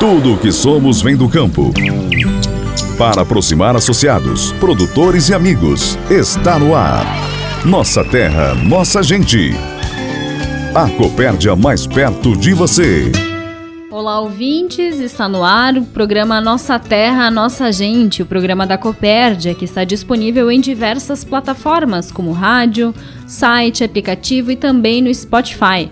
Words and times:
Tudo 0.00 0.32
o 0.32 0.38
que 0.38 0.50
somos 0.50 1.02
vem 1.02 1.14
do 1.14 1.28
campo. 1.28 1.74
Para 2.96 3.20
aproximar 3.20 3.76
associados, 3.76 4.50
produtores 4.52 5.28
e 5.28 5.34
amigos, 5.34 5.98
está 6.08 6.58
no 6.58 6.74
ar. 6.74 7.04
Nossa 7.66 8.02
terra, 8.02 8.54
nossa 8.54 9.02
gente. 9.02 9.50
A 10.74 10.88
Copérdia 10.88 11.54
mais 11.54 11.86
perto 11.86 12.34
de 12.34 12.54
você. 12.54 13.12
Olá, 13.90 14.20
ouvintes! 14.20 14.98
Está 14.98 15.28
no 15.28 15.44
ar 15.44 15.76
o 15.76 15.84
programa 15.84 16.40
Nossa 16.40 16.78
Terra, 16.78 17.30
Nossa 17.30 17.70
Gente, 17.70 18.22
o 18.22 18.26
programa 18.26 18.66
da 18.66 18.78
Copérdia, 18.78 19.54
que 19.54 19.66
está 19.66 19.84
disponível 19.84 20.50
em 20.50 20.62
diversas 20.62 21.24
plataformas, 21.24 22.10
como 22.10 22.32
rádio, 22.32 22.94
site, 23.26 23.84
aplicativo 23.84 24.50
e 24.50 24.56
também 24.56 25.02
no 25.02 25.14
Spotify. 25.14 25.90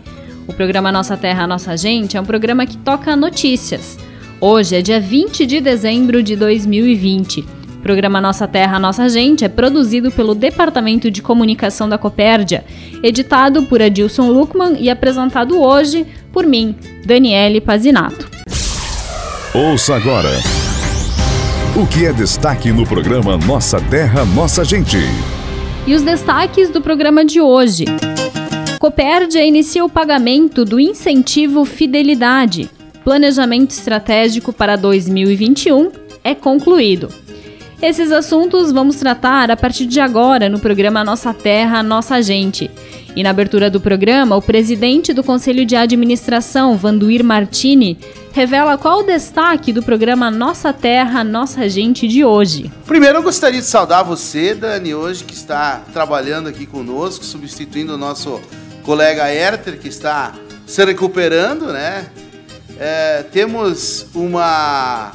O 0.49 0.53
programa 0.55 0.91
Nossa 0.91 1.15
Terra, 1.15 1.47
Nossa 1.47 1.77
Gente 1.77 2.17
é 2.17 2.21
um 2.21 2.25
programa 2.25 2.65
que 2.65 2.79
toca 2.79 3.15
notícias. 3.15 3.99
Hoje 4.41 4.77
é 4.77 4.83
dia 4.83 4.99
20 4.99 5.45
de 5.45 5.61
dezembro 5.61 6.23
de 6.23 6.35
2020. 6.35 7.41
O 7.41 7.83
programa 7.83 8.19
Nossa 8.19 8.49
Terra, 8.49 8.79
Nossa 8.79 9.11
Gente 9.11 9.45
é 9.45 9.49
produzido 9.49 10.11
pelo 10.11 10.35
Departamento 10.35 11.11
de 11.11 11.21
Comunicação 11.21 11.87
da 11.87 11.99
Copérdia, 11.99 12.65
editado 13.03 13.65
por 13.65 13.83
Adilson 13.83 14.31
Luckman 14.31 14.79
e 14.81 14.89
apresentado 14.89 15.61
hoje 15.61 16.07
por 16.33 16.47
mim, 16.47 16.75
Daniele 17.05 17.61
Pazinato. 17.61 18.27
Ouça 19.55 19.97
agora 19.97 20.31
o 21.77 21.87
que 21.87 22.07
é 22.07 22.13
destaque 22.13 22.73
no 22.73 22.87
programa 22.87 23.37
Nossa 23.37 23.81
Terra, 23.83 24.25
Nossa 24.25 24.65
Gente. 24.65 24.97
E 25.87 25.95
os 25.95 26.03
destaques 26.03 26.71
do 26.71 26.81
programa 26.81 27.23
de 27.25 27.41
hoje. 27.41 27.85
Copérdia 28.79 29.45
inicia 29.45 29.85
o 29.85 29.91
pagamento 29.91 30.65
do 30.65 30.79
incentivo 30.79 31.65
Fidelidade. 31.65 32.71
Planejamento 33.03 33.73
estratégico 33.73 34.53
para 34.53 34.77
2021 34.77 35.91
é 36.23 36.33
concluído. 36.33 37.09
Esses 37.83 38.13
assuntos 38.13 38.71
vamos 38.71 38.95
tratar 38.97 39.51
a 39.51 39.57
partir 39.57 39.85
de 39.87 39.99
agora 39.99 40.49
no 40.49 40.61
programa 40.61 41.03
Nossa 41.03 41.35
Terra, 41.35 41.83
Nossa 41.83 42.23
Gente. 42.23 42.71
E 43.17 43.23
na 43.25 43.31
abertura 43.31 43.69
do 43.69 43.81
programa, 43.81 44.37
o 44.37 44.43
presidente 44.43 45.13
do 45.13 45.25
Conselho 45.25 45.67
de 45.67 45.75
Administração, 45.75 46.77
Vanduir 46.77 47.25
Martini, 47.25 47.99
revela 48.33 48.79
qual 48.79 49.01
o 49.01 49.03
destaque 49.03 49.73
do 49.73 49.83
programa 49.83 50.31
Nossa 50.31 50.73
Terra, 50.73 51.25
Nossa 51.25 51.69
Gente 51.69 52.07
de 52.07 52.25
hoje. 52.25 52.71
Primeiro, 52.87 53.19
eu 53.19 53.23
gostaria 53.25 53.59
de 53.59 53.67
saudar 53.67 54.05
você, 54.05 54.55
Dani, 54.55 54.95
hoje 54.95 55.25
que 55.25 55.35
está 55.35 55.83
trabalhando 55.93 56.49
aqui 56.49 56.65
conosco, 56.65 57.25
substituindo 57.25 57.95
o 57.95 57.99
nosso 57.99 58.41
colega 58.85 59.33
Herter, 59.33 59.79
que 59.79 59.89
está 59.89 60.35
se 60.67 60.85
recuperando, 60.85 61.73
né? 61.73 62.11
É, 62.79 63.25
temos 63.33 64.07
uma 64.15 65.13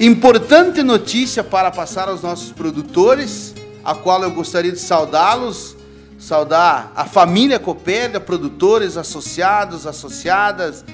importante 0.00 0.82
notícia 0.82 1.44
para 1.44 1.70
passar 1.70 2.08
aos 2.08 2.22
nossos 2.22 2.52
produtores, 2.52 3.54
a 3.84 3.94
qual 3.94 4.22
eu 4.22 4.30
gostaria 4.30 4.72
de 4.72 4.78
saudá-los, 4.78 5.76
saudar 6.18 6.92
a 6.96 7.04
família 7.04 7.58
Copérdia, 7.58 8.18
produtores, 8.18 8.96
associados, 8.96 9.86
associadas, 9.86 10.84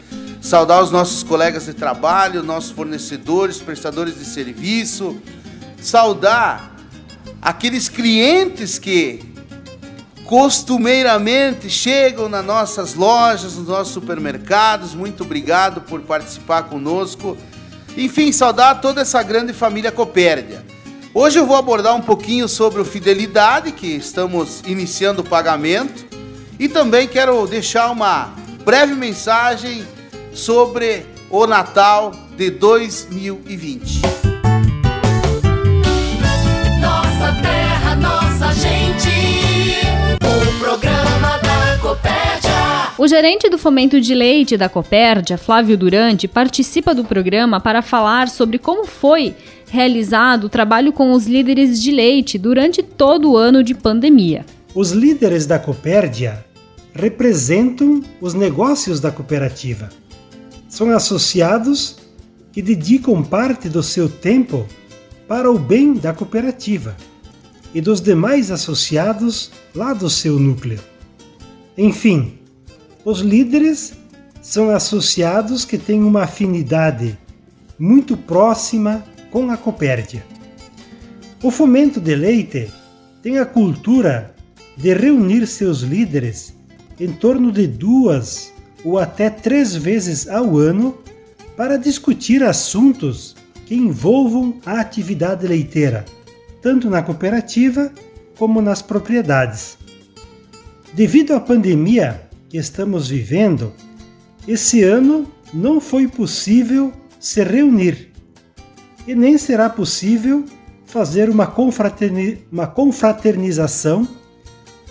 saudar 0.40 0.82
os 0.82 0.90
nossos 0.90 1.22
colegas 1.22 1.64
de 1.64 1.72
trabalho, 1.72 2.42
nossos 2.42 2.70
fornecedores, 2.70 3.58
prestadores 3.58 4.18
de 4.18 4.24
serviço, 4.24 5.16
saudar 5.80 6.76
aqueles 7.40 7.88
clientes 7.88 8.78
que 8.78 9.33
costumeiramente 10.24 11.68
chegam 11.68 12.28
nas 12.28 12.44
nossas 12.44 12.94
lojas, 12.94 13.56
nos 13.56 13.68
nossos 13.68 13.92
supermercados. 13.92 14.94
Muito 14.94 15.22
obrigado 15.22 15.82
por 15.82 16.00
participar 16.00 16.64
conosco. 16.64 17.36
Enfim, 17.96 18.32
saudar 18.32 18.80
toda 18.80 19.02
essa 19.02 19.22
grande 19.22 19.52
família 19.52 19.92
Copérdia. 19.92 20.64
Hoje 21.12 21.38
eu 21.38 21.46
vou 21.46 21.56
abordar 21.56 21.94
um 21.94 22.00
pouquinho 22.00 22.48
sobre 22.48 22.80
o 22.80 22.84
Fidelidade, 22.84 23.70
que 23.70 23.86
estamos 23.86 24.62
iniciando 24.66 25.22
o 25.22 25.24
pagamento, 25.24 26.04
e 26.58 26.68
também 26.68 27.06
quero 27.06 27.46
deixar 27.46 27.90
uma 27.90 28.34
breve 28.64 28.94
mensagem 28.94 29.86
sobre 30.32 31.06
o 31.30 31.46
Natal 31.46 32.12
de 32.36 32.50
2020. 32.50 34.23
O 42.96 43.08
gerente 43.08 43.50
do 43.50 43.58
fomento 43.58 44.00
de 44.00 44.14
leite 44.14 44.56
da 44.56 44.68
Copérdia, 44.68 45.36
Flávio 45.36 45.76
Durante, 45.76 46.28
participa 46.28 46.94
do 46.94 47.02
programa 47.04 47.58
para 47.58 47.82
falar 47.82 48.28
sobre 48.28 48.56
como 48.56 48.86
foi 48.86 49.34
realizado 49.68 50.44
o 50.44 50.48
trabalho 50.48 50.92
com 50.92 51.12
os 51.12 51.26
líderes 51.26 51.82
de 51.82 51.90
leite 51.90 52.38
durante 52.38 52.84
todo 52.84 53.32
o 53.32 53.36
ano 53.36 53.64
de 53.64 53.74
pandemia. 53.74 54.46
Os 54.72 54.92
líderes 54.92 55.44
da 55.44 55.58
Copérdia 55.58 56.44
representam 56.92 58.00
os 58.20 58.32
negócios 58.32 59.00
da 59.00 59.10
cooperativa. 59.10 59.88
São 60.68 60.90
associados 60.90 61.96
que 62.52 62.62
dedicam 62.62 63.24
parte 63.24 63.68
do 63.68 63.82
seu 63.82 64.08
tempo 64.08 64.68
para 65.26 65.50
o 65.50 65.58
bem 65.58 65.94
da 65.94 66.12
cooperativa 66.12 66.96
e 67.74 67.80
dos 67.80 68.00
demais 68.00 68.52
associados 68.52 69.50
lá 69.74 69.92
do 69.92 70.08
seu 70.08 70.38
núcleo. 70.38 70.78
Enfim, 71.76 72.38
os 73.04 73.20
líderes 73.20 73.92
são 74.40 74.70
associados 74.70 75.64
que 75.64 75.76
têm 75.76 76.02
uma 76.02 76.22
afinidade 76.22 77.18
muito 77.78 78.16
próxima 78.16 79.04
com 79.30 79.50
a 79.50 79.56
Copérdia. 79.56 80.24
O 81.42 81.50
fomento 81.50 82.00
de 82.00 82.14
leite 82.14 82.70
tem 83.22 83.38
a 83.38 83.44
cultura 83.44 84.34
de 84.76 84.94
reunir 84.94 85.46
seus 85.46 85.80
líderes 85.80 86.54
em 86.98 87.12
torno 87.12 87.52
de 87.52 87.66
duas 87.66 88.52
ou 88.84 88.98
até 88.98 89.28
três 89.28 89.74
vezes 89.74 90.28
ao 90.28 90.56
ano 90.56 90.96
para 91.56 91.76
discutir 91.76 92.42
assuntos 92.42 93.36
que 93.66 93.74
envolvam 93.74 94.60
a 94.64 94.80
atividade 94.80 95.46
leiteira, 95.46 96.04
tanto 96.60 96.90
na 96.90 97.02
cooperativa 97.02 97.92
como 98.38 98.60
nas 98.60 98.82
propriedades. 98.82 99.78
Devido 100.92 101.32
à 101.32 101.40
pandemia, 101.40 102.20
que 102.54 102.58
estamos 102.58 103.08
vivendo, 103.08 103.72
esse 104.46 104.84
ano 104.84 105.26
não 105.52 105.80
foi 105.80 106.06
possível 106.06 106.92
se 107.18 107.42
reunir 107.42 108.12
e 109.08 109.14
nem 109.16 109.36
será 109.36 109.68
possível 109.68 110.44
fazer 110.86 111.28
uma, 111.28 111.48
confraterni 111.48 112.46
uma 112.52 112.68
confraternização 112.68 114.06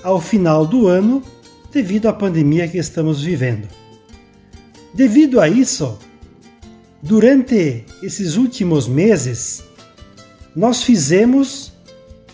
ao 0.04 0.20
final 0.20 0.68
do 0.68 0.90
ano 0.90 1.24
devido 1.72 2.08
à 2.08 2.12
pandemia 2.12 2.68
que 2.68 2.78
estamos 2.78 3.24
vivendo. 3.24 3.70
Devido 4.94 5.40
a 5.40 5.48
isso, 5.48 5.98
durante 7.02 7.86
esses 8.02 8.36
últimos 8.36 8.90
meses, 8.90 9.64
nós 10.54 10.84
fizemos 10.84 11.72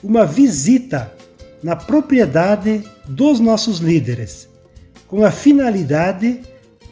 uma 0.01 0.25
visita 0.25 1.13
na 1.61 1.75
propriedade 1.75 2.83
dos 3.07 3.39
nossos 3.39 3.77
líderes 3.77 4.49
com 5.09 5.25
a 5.25 5.31
finalidade 5.31 6.39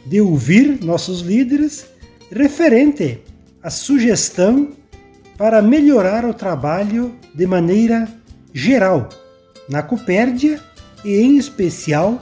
de 0.04 0.20
ouvir 0.20 0.84
nossos 0.84 1.20
líderes 1.20 1.86
referente 2.30 3.20
à 3.62 3.70
sugestão 3.70 4.72
para 5.36 5.62
melhorar 5.62 6.24
o 6.24 6.34
trabalho 6.34 7.14
de 7.32 7.46
maneira 7.46 8.08
geral 8.52 9.08
na 9.68 9.82
Copérdia 9.82 10.60
e, 11.04 11.16
em 11.16 11.38
especial, 11.38 12.18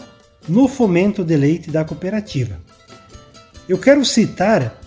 no 0.47 0.69
fomento 0.69 1.25
de 1.25 1.35
leite 1.35 1.71
da 1.71 1.83
cooperativa. 1.83 2.61
Eu 3.67 3.79
quero 3.79 4.05
citar 4.05 4.79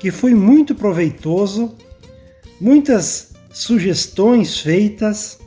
que 0.00 0.10
foi 0.10 0.34
muito 0.34 0.74
proveitoso, 0.74 1.76
muitas 2.58 3.32
sugestões 3.52 4.58
feitas, 4.58 5.38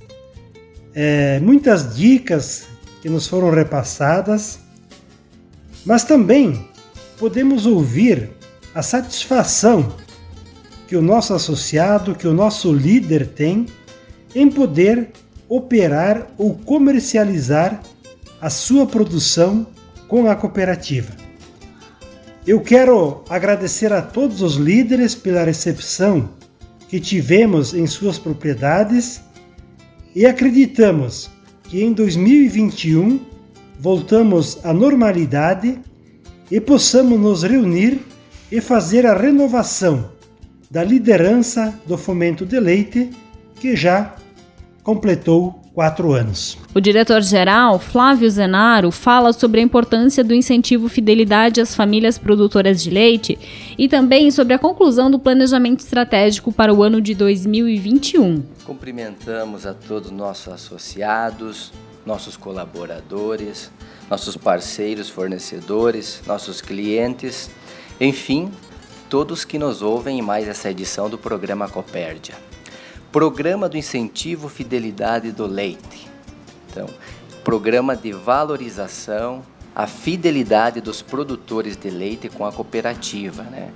é, 0.94 1.39
muitas 1.39 1.95
dicas 1.95 2.68
que 3.01 3.09
nos 3.09 3.27
foram 3.27 3.50
repassadas 3.50 4.59
mas 5.88 6.04
também 6.04 6.68
podemos 7.18 7.66
ouvir 7.66 8.30
a 8.75 8.81
satisfação 8.81 9.95
que 10.86 10.98
o 10.98 11.01
nosso 11.01 11.34
associado, 11.34 12.13
que 12.13 12.28
o 12.28 12.34
nosso 12.34 12.74
líder 12.74 13.28
tem 13.28 13.66
em 14.36 14.51
poder 14.51 15.12
operar 15.48 16.28
ou 16.38 16.56
comercializar 16.56 17.81
a 18.42 18.50
sua 18.50 18.86
produção 18.86 19.66
com 20.10 20.30
a 20.30 20.36
cooperativa. 20.36 21.13
Eu 22.45 22.60
quero 22.60 23.24
agradecer 23.30 23.94
a 23.94 24.01
todos 24.01 24.42
os 24.42 24.56
líderes 24.56 25.16
pela 25.16 25.45
recepção 25.45 26.30
que 26.89 27.00
tivemos 27.00 27.74
em 27.74 27.88
suas 27.88 28.19
propriedades 28.19 29.22
e 30.13 30.25
acreditamos 30.25 31.30
que 31.63 31.81
em 31.81 31.94
2021 31.94 33.37
voltamos 33.79 34.59
à 34.63 34.74
normalidade 34.74 35.79
e 36.51 36.59
possamos 36.59 37.19
nos 37.19 37.44
reunir 37.44 38.00
e 38.51 38.62
fazer 38.62 39.06
a 39.06 39.13
renovação 39.13 40.09
da 40.69 40.83
liderança 40.83 41.74
do 41.85 41.97
fomento 41.97 42.45
de 42.45 42.59
leite, 42.59 43.09
que 43.59 43.75
já 43.75 44.15
completou 44.83 45.62
quatro 45.74 46.12
anos. 46.13 46.57
O 46.74 46.81
diretor-geral, 46.81 47.77
Flávio 47.77 48.27
Zenaro, 48.29 48.89
fala 48.89 49.31
sobre 49.31 49.59
a 49.59 49.63
importância 49.63 50.24
do 50.24 50.33
incentivo 50.33 50.89
fidelidade 50.89 51.62
às 51.62 51.75
famílias 51.75 52.18
produtoras 52.18 52.81
de 52.81 52.89
leite 52.89 53.38
e 53.77 53.88
também 53.88 54.31
sobre 54.31 54.56
a 54.56 54.59
conclusão 54.59 55.12
do 55.12 55.19
planejamento 55.19 55.81
estratégico 55.81 56.51
para 56.51 56.74
o 56.74 56.81
ano 56.81 57.00
de 57.00 57.13
2021. 57.13 58.41
Cumprimentamos 58.65 59.68
a 59.68 59.74
todos 59.74 60.09
nossos 60.09 60.51
associados, 60.51 61.71
nossos 62.07 62.38
colaboradores, 62.38 63.69
nossos 64.09 64.38
parceiros, 64.38 65.09
fornecedores, 65.09 66.24
nossos 66.25 66.62
clientes, 66.62 67.51
enfim, 68.00 68.51
todos 69.09 69.44
que 69.44 69.59
nos 69.59 69.81
ouvem 69.81 70.19
em 70.19 70.21
mais 70.21 70.48
essa 70.48 70.71
edição 70.71 71.09
do 71.09 71.18
programa 71.18 71.68
Copérdia. 71.68 72.36
Programa 73.12 73.68
do 73.68 73.77
Incentivo 73.77 74.48
Fidelidade 74.48 75.31
do 75.31 75.45
Leite. 75.45 76.07
Então, 76.69 76.88
programa 77.44 77.95
de 77.95 78.12
valorização 78.12 79.44
a 79.75 79.86
fidelidade 79.86 80.81
dos 80.81 81.03
produtores 81.03 81.77
de 81.77 81.92
leite 81.92 82.30
com 82.30 82.44
a 82.44 82.51
cooperativa, 82.51 83.44
né? 83.44 83.69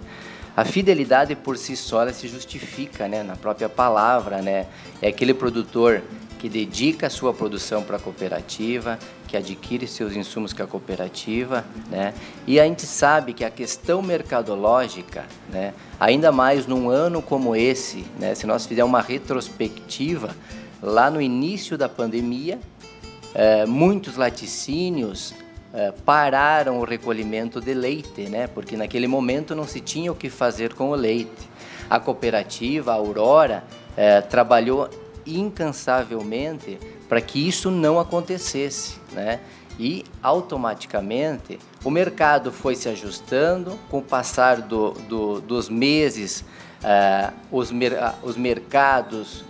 A 0.57 0.65
fidelidade 0.65 1.35
por 1.35 1.55
si 1.59 1.75
só 1.75 2.11
se 2.11 2.27
justifica, 2.27 3.07
né, 3.07 3.21
na 3.21 3.35
própria 3.35 3.69
palavra, 3.69 4.41
né? 4.41 4.65
É 4.99 5.09
aquele 5.09 5.31
produtor 5.31 6.01
que 6.41 6.49
dedica 6.49 7.05
a 7.05 7.09
sua 7.11 7.31
produção 7.31 7.83
para 7.83 7.97
a 7.97 7.99
cooperativa, 7.99 8.97
que 9.27 9.37
adquire 9.37 9.85
seus 9.85 10.15
insumos 10.15 10.51
com 10.51 10.63
a 10.63 10.65
cooperativa, 10.65 11.63
né? 11.87 12.15
E 12.47 12.59
a 12.59 12.65
gente 12.65 12.81
sabe 12.87 13.31
que 13.31 13.45
a 13.45 13.51
questão 13.51 14.01
mercadológica, 14.01 15.23
né, 15.51 15.71
ainda 15.99 16.31
mais 16.31 16.65
num 16.65 16.89
ano 16.89 17.21
como 17.21 17.55
esse, 17.55 18.03
né, 18.19 18.33
se 18.33 18.47
nós 18.47 18.65
fizermos 18.65 18.91
uma 18.91 19.01
retrospectiva, 19.03 20.35
lá 20.81 21.11
no 21.11 21.21
início 21.21 21.77
da 21.77 21.87
pandemia, 21.87 22.59
é, 23.35 23.67
muitos 23.67 24.17
laticínios 24.17 25.35
é, 25.71 25.91
pararam 25.91 26.79
o 26.79 26.83
recolhimento 26.83 27.61
de 27.61 27.75
leite, 27.75 28.23
né, 28.23 28.47
porque 28.47 28.75
naquele 28.75 29.07
momento 29.07 29.53
não 29.53 29.67
se 29.67 29.79
tinha 29.79 30.11
o 30.11 30.15
que 30.15 30.27
fazer 30.27 30.73
com 30.73 30.89
o 30.89 30.95
leite. 30.95 31.51
A 31.87 31.99
cooperativa, 31.99 32.93
a 32.93 32.95
Aurora, 32.95 33.63
é, 33.95 34.21
trabalhou 34.21 34.89
incansavelmente 35.25 36.79
para 37.07 37.21
que 37.21 37.47
isso 37.47 37.69
não 37.69 37.99
acontecesse, 37.99 38.97
né? 39.11 39.39
E 39.79 40.03
automaticamente 40.21 41.57
o 41.83 41.89
mercado 41.89 42.51
foi 42.51 42.75
se 42.75 42.89
ajustando 42.89 43.79
com 43.89 43.99
o 43.99 44.01
passar 44.01 44.61
do, 44.61 44.91
do, 44.91 45.41
dos 45.41 45.69
meses, 45.69 46.43
uh, 46.83 47.33
os, 47.51 47.71
mer 47.71 48.15
os 48.21 48.37
mercados 48.37 49.43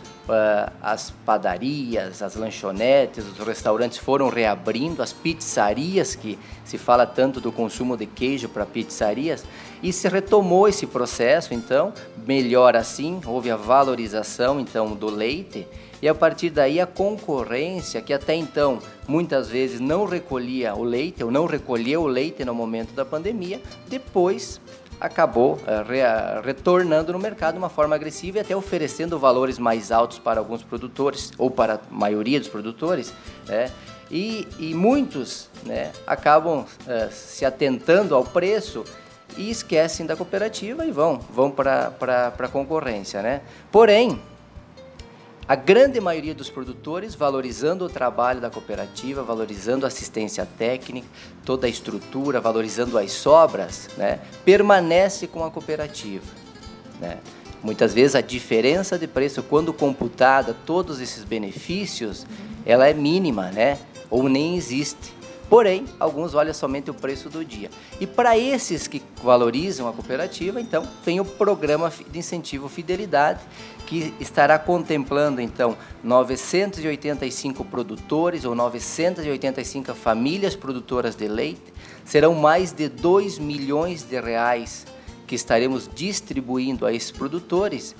as 0.82 1.12
padarias, 1.26 2.22
as 2.22 2.36
lanchonetes, 2.36 3.26
os 3.26 3.38
restaurantes 3.40 3.98
foram 3.98 4.30
reabrindo, 4.30 5.02
as 5.02 5.12
pizzarias, 5.12 6.16
que 6.16 6.38
se 6.64 6.78
fala 6.78 7.06
tanto 7.06 7.42
do 7.42 7.52
consumo 7.52 7.98
de 7.98 8.06
queijo 8.06 8.48
para 8.48 8.66
pizzarias, 8.66 9.44
e 9.84 9.92
se 9.92 10.08
retomou 10.08 10.68
esse 10.68 10.86
processo, 10.86 11.54
então, 11.54 11.94
melhor 12.26 12.76
assim, 12.76 13.20
houve 13.26 13.50
a 13.52 13.56
valorização 13.56 14.60
então 14.60 14.94
do 14.96 15.10
leite, 15.10 15.68
e 16.02 16.08
a 16.08 16.16
partir 16.16 16.50
daí 16.50 16.80
a 16.80 16.88
concorrência, 16.88 18.02
que 18.02 18.14
até 18.14 18.36
então 18.36 18.80
muitas 19.08 19.50
vezes 19.50 19.80
não 19.80 20.06
recolhia 20.06 20.74
o 20.74 20.84
leite, 20.84 21.24
ou 21.24 21.30
não 21.30 21.46
recolheu 21.46 22.04
o 22.04 22.08
leite 22.08 22.44
no 22.44 22.56
momento 22.56 22.94
da 22.94 23.06
pandemia, 23.06 23.62
depois 23.88 24.60
acabou 25.02 25.60
re, 25.88 26.02
retornando 26.46 27.12
no 27.12 27.20
mercado 27.20 27.56
de 27.56 27.58
uma 27.58 27.70
forma 27.70 27.96
agressiva 27.96 28.38
e 28.38 28.42
até 28.42 28.56
oferecendo 28.56 29.18
valores 29.20 29.58
mais 29.58 29.92
altos 29.92 30.20
para 30.20 30.40
alguns 30.40 30.64
produtores, 30.64 31.32
ou 31.38 31.50
para 31.50 31.76
a 31.76 31.80
maioria 31.90 32.40
dos 32.40 32.48
produtores, 32.48 33.14
né? 33.48 33.72
e, 34.12 34.48
e 34.60 34.76
muitos 34.76 35.50
né, 35.64 35.92
acabam 36.06 36.60
uh, 36.60 37.12
se 37.12 37.46
atentando 37.46 38.14
ao 38.14 38.24
preço 38.24 38.84
e 39.38 39.50
esquecem 39.50 40.06
da 40.06 40.16
cooperativa 40.16 40.86
e 40.86 40.92
vão, 40.92 41.18
vão 41.18 41.50
para 41.50 41.94
a 42.38 42.48
concorrência. 42.50 43.22
Né? 43.22 43.42
Porém, 43.72 44.22
a 45.52 45.56
grande 45.56 46.00
maioria 46.00 46.34
dos 46.34 46.50
produtores 46.50 47.14
valorizando 47.14 47.84
o 47.84 47.90
trabalho 47.90 48.40
da 48.40 48.50
cooperativa, 48.50 49.22
valorizando 49.22 49.86
a 49.86 49.90
assistência 49.90 50.48
técnica, 50.58 51.06
toda 51.44 51.68
a 51.68 51.70
estrutura, 51.70 52.40
valorizando 52.40 52.98
as 52.98 53.12
sobras, 53.12 53.90
né, 53.98 54.22
permanece 54.46 55.28
com 55.28 55.44
a 55.44 55.52
cooperativa. 55.52 56.24
Né? 57.02 57.18
Muitas 57.62 57.94
vezes 57.94 58.16
a 58.16 58.22
diferença 58.22 58.98
de 58.98 59.08
preço, 59.08 59.44
quando 59.44 59.74
computada, 59.74 60.56
todos 60.66 61.02
esses 61.02 61.26
benefícios, 61.26 62.26
ela 62.66 62.88
é 62.88 62.94
mínima, 62.94 63.52
né? 63.52 63.78
ou 64.10 64.30
nem 64.30 64.56
existe. 64.56 65.14
Porém, 65.52 65.84
alguns 66.00 66.34
olham 66.34 66.54
somente 66.54 66.90
o 66.90 66.94
preço 66.94 67.30
do 67.30 67.44
dia. 67.44 67.70
E 68.00 68.08
para 68.08 68.38
esses 68.38 68.88
que 68.88 69.02
valorizam 69.22 69.86
a 69.86 69.92
cooperativa, 69.92 70.62
então, 70.62 70.88
tem 71.04 71.20
o 71.20 71.26
programa 71.26 71.92
de 72.10 72.20
incentivo 72.20 72.70
Fidelidade, 72.70 73.42
que 73.86 74.14
estará 74.18 74.58
contemplando 74.58 75.42
então 75.42 75.76
985 76.02 77.66
produtores 77.66 78.46
ou 78.46 78.56
985 78.56 79.94
famílias 79.94 80.56
produtoras 80.56 81.18
de 81.18 81.28
leite. 81.28 81.74
Serão 82.06 82.34
mais 82.34 82.72
de 82.72 82.88
2 82.88 83.38
milhões 83.38 84.04
de 84.04 84.22
reais 84.22 84.88
que 85.28 85.36
estaremos 85.36 85.90
distribuindo 85.94 86.86
a 86.86 86.94
esses 86.94 87.12
produtores 87.12 87.94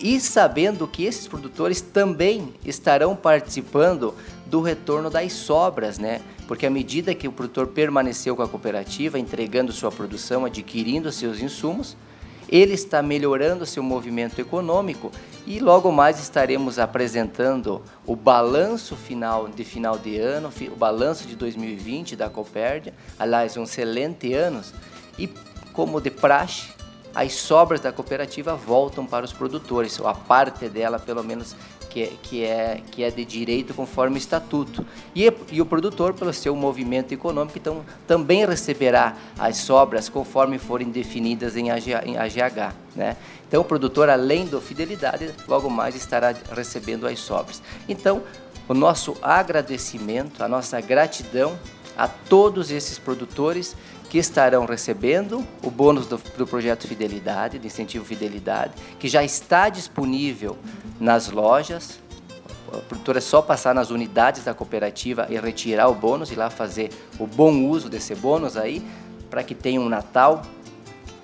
e 0.00 0.20
sabendo 0.20 0.86
que 0.86 1.04
esses 1.04 1.26
produtores 1.26 1.80
também 1.80 2.54
estarão 2.64 3.16
participando 3.16 4.14
do 4.48 4.60
retorno 4.60 5.10
das 5.10 5.32
sobras, 5.32 5.98
né? 5.98 6.20
Porque 6.46 6.66
à 6.66 6.70
medida 6.70 7.14
que 7.14 7.28
o 7.28 7.32
produtor 7.32 7.68
permaneceu 7.68 8.34
com 8.34 8.42
a 8.42 8.48
cooperativa, 8.48 9.18
entregando 9.18 9.72
sua 9.72 9.92
produção, 9.92 10.44
adquirindo 10.44 11.12
seus 11.12 11.40
insumos, 11.40 11.96
ele 12.48 12.72
está 12.72 13.02
melhorando 13.02 13.66
seu 13.66 13.82
movimento 13.82 14.40
econômico 14.40 15.12
e 15.46 15.60
logo 15.60 15.92
mais 15.92 16.18
estaremos 16.18 16.78
apresentando 16.78 17.82
o 18.06 18.16
balanço 18.16 18.96
final 18.96 19.48
de 19.48 19.64
final 19.64 19.98
de 19.98 20.18
ano, 20.18 20.50
o 20.72 20.76
balanço 20.76 21.28
de 21.28 21.36
2020 21.36 22.16
da 22.16 22.30
Copérdia, 22.30 22.94
aliás, 23.18 23.56
um 23.56 23.64
excelente 23.64 24.32
ano, 24.32 24.62
e 25.18 25.28
como 25.74 26.00
de 26.00 26.10
praxe, 26.10 26.77
as 27.18 27.32
sobras 27.32 27.80
da 27.80 27.90
cooperativa 27.90 28.54
voltam 28.54 29.04
para 29.04 29.24
os 29.24 29.32
produtores, 29.32 29.98
ou 29.98 30.06
a 30.06 30.14
parte 30.14 30.68
dela, 30.68 31.00
pelo 31.00 31.24
menos, 31.24 31.56
que 31.90 32.04
é, 32.04 32.12
que 32.22 32.44
é, 32.44 32.80
que 32.92 33.02
é 33.02 33.10
de 33.10 33.24
direito 33.24 33.74
conforme 33.74 34.14
o 34.14 34.18
estatuto. 34.18 34.86
E, 35.16 35.32
e 35.50 35.60
o 35.60 35.66
produtor, 35.66 36.14
pelo 36.14 36.32
seu 36.32 36.54
movimento 36.54 37.12
econômico, 37.12 37.58
então, 37.58 37.84
também 38.06 38.46
receberá 38.46 39.16
as 39.36 39.56
sobras 39.56 40.08
conforme 40.08 40.60
forem 40.60 40.90
definidas 40.90 41.56
em, 41.56 41.72
AG, 41.72 41.90
em 42.04 42.16
AGH. 42.16 42.72
Né? 42.94 43.16
Então, 43.48 43.62
o 43.62 43.64
produtor, 43.64 44.08
além 44.08 44.46
da 44.46 44.60
fidelidade, 44.60 45.34
logo 45.48 45.68
mais 45.68 45.96
estará 45.96 46.32
recebendo 46.54 47.04
as 47.04 47.18
sobras. 47.18 47.60
Então, 47.88 48.22
o 48.68 48.74
nosso 48.74 49.16
agradecimento, 49.20 50.44
a 50.44 50.46
nossa 50.46 50.80
gratidão 50.80 51.58
a 51.96 52.06
todos 52.06 52.70
esses 52.70 52.96
produtores 52.96 53.74
que 54.08 54.18
estarão 54.18 54.64
recebendo 54.64 55.44
o 55.62 55.70
bônus 55.70 56.06
do, 56.06 56.18
do, 56.36 56.46
projeto 56.46 56.86
Fidelidade, 56.86 57.58
do 57.58 57.66
incentivo 57.66 58.04
Fidelidade, 58.04 58.72
que 58.98 59.08
já 59.08 59.22
está 59.22 59.68
disponível 59.68 60.56
nas 60.98 61.30
lojas. 61.30 62.00
O 62.72 62.78
produtor 62.80 63.16
é 63.16 63.20
só 63.20 63.40
passar 63.42 63.74
nas 63.74 63.90
unidades 63.90 64.44
da 64.44 64.54
cooperativa 64.54 65.26
e 65.30 65.38
retirar 65.38 65.88
o 65.88 65.94
bônus 65.94 66.30
e 66.30 66.34
lá 66.34 66.50
fazer 66.50 66.90
o 67.18 67.26
bom 67.26 67.64
uso 67.66 67.88
desse 67.88 68.14
bônus 68.14 68.56
aí, 68.56 68.82
para 69.30 69.42
que 69.42 69.54
tenha 69.54 69.80
um 69.80 69.88
Natal 69.88 70.42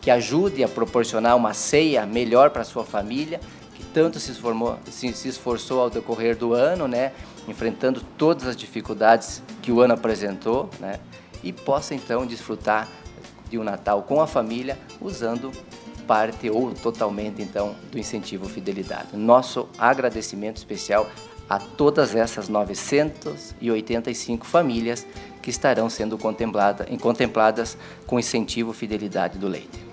que 0.01 0.11
ajude 0.11 0.63
a 0.63 0.69
proporcionar 0.69 1.35
uma 1.35 1.55
ceia 1.55 2.05
melhor 2.05 2.51
para 2.51 2.63
sua 2.63 2.85
família, 2.85 3.41
que 3.75 3.83
tanto 3.85 4.21
se, 4.21 4.33
esformou, 4.33 4.79
se, 4.91 5.11
se 5.15 5.29
esforçou 5.29 5.81
ao 5.81 5.89
decorrer 5.89 6.37
do 6.37 6.53
ano, 6.53 6.87
né, 6.87 7.13
enfrentando 7.49 8.03
todas 8.19 8.47
as 8.47 8.55
dificuldades 8.55 9.43
que 9.63 9.73
o 9.73 9.81
ano 9.81 9.95
apresentou, 9.95 10.69
né, 10.79 11.01
e 11.45 11.53
possa 11.53 11.95
então 11.95 12.27
desfrutar 12.27 12.89
de 13.49 13.59
um 13.59 13.63
Natal 13.63 14.03
com 14.03 14.21
a 14.21 14.27
família 14.27 14.77
usando 15.01 15.53
parte 16.07 16.51
ou 16.51 16.73
totalmente 16.73 17.41
então 17.41 17.77
do 17.93 17.99
incentivo 17.99 18.49
fidelidade. 18.49 19.17
Nosso 19.17 19.69
agradecimento 19.79 20.57
especial 20.57 21.09
a 21.49 21.59
todas 21.59 22.15
essas 22.15 22.49
985 22.49 24.47
famílias 24.47 25.07
que 25.43 25.51
estarão 25.51 25.91
sendo 25.91 26.17
contemplada, 26.17 26.87
contempladas 26.99 27.77
com 28.07 28.19
incentivo 28.19 28.73
fidelidade 28.73 29.39
do 29.39 29.47
leite. 29.47 29.84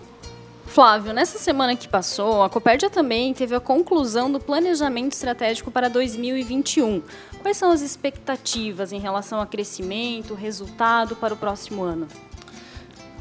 Flávio, 0.71 1.11
nessa 1.11 1.37
semana 1.37 1.75
que 1.75 1.85
passou, 1.85 2.43
a 2.43 2.49
Copérdia 2.49 2.89
também 2.89 3.33
teve 3.33 3.53
a 3.53 3.59
conclusão 3.59 4.31
do 4.31 4.39
planejamento 4.39 5.11
estratégico 5.11 5.69
para 5.69 5.89
2021. 5.89 7.01
Quais 7.41 7.57
são 7.57 7.71
as 7.71 7.81
expectativas 7.81 8.93
em 8.93 8.97
relação 8.97 9.41
a 9.41 9.45
crescimento, 9.45 10.33
resultado 10.33 11.13
para 11.13 11.33
o 11.33 11.37
próximo 11.37 11.83
ano? 11.83 12.07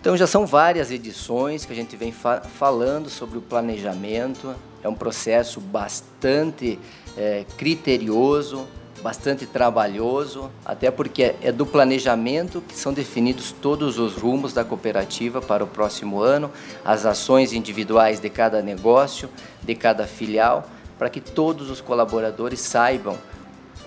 Então 0.00 0.16
já 0.16 0.28
são 0.28 0.47
várias 0.47 0.92
edições 0.92 1.64
que 1.64 1.73
a 1.73 1.75
gente 1.75 1.97
vem 1.97 2.12
fa 2.12 2.40
falando 2.40 3.11
sobre 3.11 3.37
o 3.38 3.42
planejamento. 3.42 4.54
É 4.80 4.88
um 4.88 4.95
processo 4.95 5.61
bastante 5.61 6.78
é, 7.16 7.45
criterioso, 7.59 8.64
bastante 9.00 9.47
trabalhoso, 9.47 10.50
até 10.64 10.90
porque 10.90 11.35
é 11.42 11.50
do 11.50 11.66
planejamento 11.66 12.61
que 12.61 12.75
são 12.75 12.92
definidos 12.92 13.52
todos 13.52 13.99
os 13.99 14.14
rumos 14.14 14.52
da 14.52 14.64
cooperativa 14.64 15.40
para 15.40 15.64
o 15.64 15.66
próximo 15.66 16.21
ano, 16.21 16.50
as 16.85 17.07
ações 17.07 17.52
individuais 17.52 18.21
de 18.21 18.30
cada 18.30 18.62
negócio, 18.62 19.28
de 19.62 19.75
cada 19.75 20.07
filial, 20.07 20.69
para 20.99 21.09
que 21.09 21.21
todos 21.21 21.71
os 21.71 21.80
colaboradores 21.80 22.61
saibam 22.61 23.16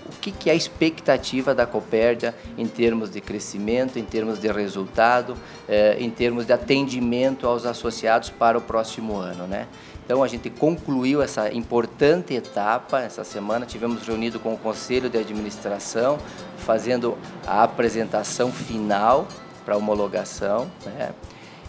o 0.06 0.12
que, 0.20 0.30
que 0.30 0.50
é 0.50 0.52
a 0.52 0.56
expectativa 0.56 1.54
da 1.54 1.66
Copérdia 1.66 2.34
em 2.58 2.66
termos 2.66 3.10
de 3.10 3.20
crescimento, 3.20 3.98
em 3.98 4.04
termos 4.04 4.38
de 4.38 4.50
resultado, 4.52 5.34
eh, 5.68 5.96
em 5.98 6.10
termos 6.10 6.44
de 6.44 6.52
atendimento 6.52 7.46
aos 7.46 7.64
associados 7.64 8.28
para 8.28 8.58
o 8.58 8.60
próximo 8.60 9.16
ano, 9.16 9.46
né? 9.46 9.66
Então 10.04 10.22
a 10.22 10.28
gente 10.28 10.50
concluiu 10.50 11.22
essa 11.22 11.52
importante 11.52 12.34
etapa 12.34 13.00
essa 13.00 13.24
semana, 13.24 13.64
tivemos 13.64 14.06
reunido 14.06 14.38
com 14.38 14.52
o 14.52 14.58
Conselho 14.58 15.08
de 15.08 15.16
Administração, 15.16 16.18
fazendo 16.58 17.16
a 17.46 17.62
apresentação 17.62 18.52
final 18.52 19.26
para 19.64 19.76
homologação, 19.76 20.70
né? 20.84 21.14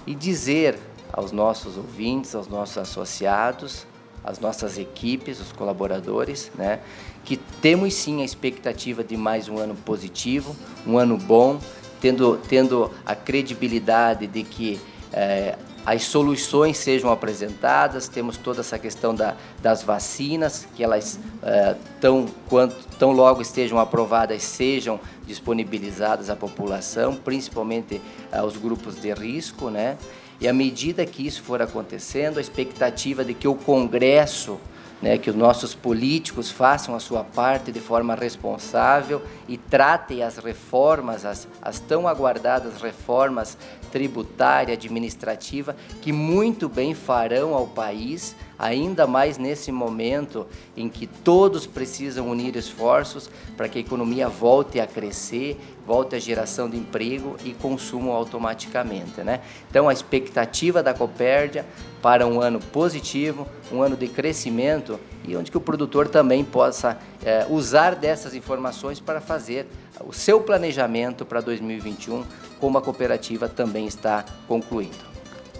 E 0.05 0.13
dizer 0.13 0.77
aos 1.13 1.31
nossos 1.31 1.77
ouvintes, 1.77 2.35
aos 2.35 2.47
nossos 2.47 2.77
associados, 2.77 3.87
às 4.25 4.39
nossas 4.39 4.77
equipes, 4.77 5.39
os 5.39 5.51
colaboradores, 5.51 6.51
né, 6.55 6.79
que 7.23 7.37
temos 7.37 7.93
sim 7.93 8.21
a 8.21 8.25
expectativa 8.25 9.03
de 9.03 9.15
mais 9.15 9.47
um 9.47 9.57
ano 9.57 9.75
positivo, 9.75 10.55
um 10.85 10.97
ano 10.97 11.17
bom, 11.17 11.59
tendo, 12.01 12.37
tendo 12.49 12.91
a 13.05 13.15
credibilidade 13.15 14.27
de 14.27 14.43
que 14.43 14.81
é, 15.13 15.55
as 15.85 16.03
soluções 16.03 16.77
sejam 16.77 17.11
apresentadas, 17.11 18.07
temos 18.07 18.37
toda 18.37 18.61
essa 18.61 18.79
questão 18.79 19.13
da, 19.13 19.35
das 19.61 19.83
vacinas, 19.83 20.67
que 20.75 20.83
elas 20.83 21.19
é, 21.43 21.75
tão, 22.01 22.25
quanto, 22.49 22.75
tão 22.97 23.11
logo 23.11 23.41
estejam 23.41 23.79
aprovadas, 23.79 24.41
sejam 24.41 24.99
disponibilizadas 25.27 26.29
à 26.29 26.35
população, 26.35 27.15
principalmente 27.15 28.01
aos 28.31 28.57
grupos 28.57 28.99
de 28.99 29.13
risco, 29.13 29.69
né? 29.69 29.97
E 30.41 30.47
à 30.47 30.53
medida 30.53 31.05
que 31.05 31.25
isso 31.25 31.43
for 31.43 31.61
acontecendo, 31.61 32.39
a 32.39 32.41
expectativa 32.41 33.23
de 33.23 33.33
que 33.33 33.47
o 33.47 33.55
Congresso 33.55 34.59
né, 35.01 35.17
que 35.17 35.29
os 35.29 35.35
nossos 35.35 35.75
políticos 35.75 36.49
façam 36.49 36.95
a 36.95 36.99
sua 36.99 37.23
parte 37.23 37.71
de 37.71 37.79
forma 37.79 38.15
responsável 38.15 39.21
e 39.47 39.57
tratem 39.57 40.23
as 40.23 40.37
reformas, 40.37 41.25
as, 41.25 41.47
as 41.61 41.79
tão 41.79 42.07
aguardadas 42.07 42.81
reformas 42.81 43.57
tributária, 43.95 44.73
administrativa, 44.73 45.73
que 46.01 46.11
muito 46.11 46.67
bem 46.67 46.93
farão 46.93 47.53
ao 47.53 47.65
país, 47.65 48.35
ainda 48.59 49.07
mais 49.07 49.37
nesse 49.37 49.71
momento 49.71 50.45
em 50.75 50.89
que 50.89 51.07
todos 51.07 51.65
precisam 51.65 52.29
unir 52.29 52.57
esforços 52.57 53.29
para 53.55 53.69
que 53.69 53.77
a 53.77 53.81
economia 53.81 54.27
volte 54.27 54.81
a 54.81 54.85
crescer, 54.85 55.57
volte 55.87 56.13
a 56.13 56.19
geração 56.19 56.69
de 56.69 56.75
emprego 56.75 57.37
e 57.45 57.53
consumo 57.53 58.11
automaticamente. 58.11 59.21
Né? 59.21 59.39
Então, 59.69 59.87
a 59.87 59.93
expectativa 59.93 60.83
da 60.83 60.93
Copérdia 60.93 61.65
para 62.01 62.27
um 62.27 62.41
ano 62.41 62.59
positivo, 62.59 63.47
um 63.71 63.81
ano 63.81 63.95
de 63.95 64.09
crescimento 64.09 64.99
e 65.27 65.35
onde 65.35 65.51
que 65.51 65.57
o 65.57 65.61
produtor 65.61 66.07
também 66.07 66.43
possa 66.43 66.97
é, 67.23 67.45
usar 67.49 67.95
dessas 67.95 68.33
informações 68.33 68.99
para 68.99 69.19
fazer 69.19 69.67
o 70.05 70.13
seu 70.13 70.41
planejamento 70.41 71.25
para 71.25 71.41
2021, 71.41 72.23
como 72.59 72.77
a 72.77 72.81
cooperativa 72.81 73.47
também 73.47 73.87
está 73.87 74.25
concluindo. 74.47 75.15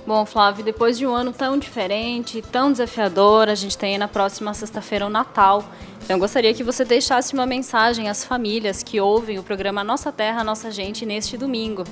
Bom, 0.06 0.24
Flávio, 0.24 0.64
depois 0.64 1.00
de 1.00 1.08
um 1.08 1.16
ano 1.16 1.34
tão 1.34 1.58
diferente, 1.58 2.40
tão 2.40 2.72
desafiador, 2.72 3.50
a 3.50 3.56
gente 3.56 3.76
tem 3.76 3.98
na 3.98 4.08
próxima 4.08 4.54
sexta-feira 4.54 5.08
o 5.08 5.10
Natal. 5.10 5.66
Então, 6.04 6.18
eu 6.18 6.20
gostaria 6.20 6.54
que 6.54 6.64
você 6.64 6.86
deixasse 6.86 7.34
uma 7.34 7.48
mensagem 7.48 8.08
às 8.08 8.24
famílias 8.24 8.84
que 8.84 9.02
ouvem 9.02 9.40
o 9.40 9.44
programa 9.44 9.84
Nossa 9.84 10.12
Terra, 10.12 10.44
Nossa 10.44 10.70
Gente 10.70 11.08
neste 11.08 11.36
domingo. 11.38 11.84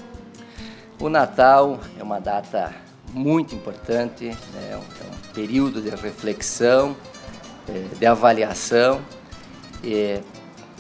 O 0.99 1.09
Natal 1.09 1.79
é 1.99 2.03
uma 2.03 2.19
data 2.19 2.71
muito 3.11 3.55
importante, 3.55 4.25
né? 4.25 4.71
é 4.73 4.77
um 4.77 5.33
período 5.33 5.81
de 5.81 5.89
reflexão, 5.89 6.95
é, 6.95 7.12
de 7.97 8.05
avaliação, 8.05 9.01
e 9.83 10.19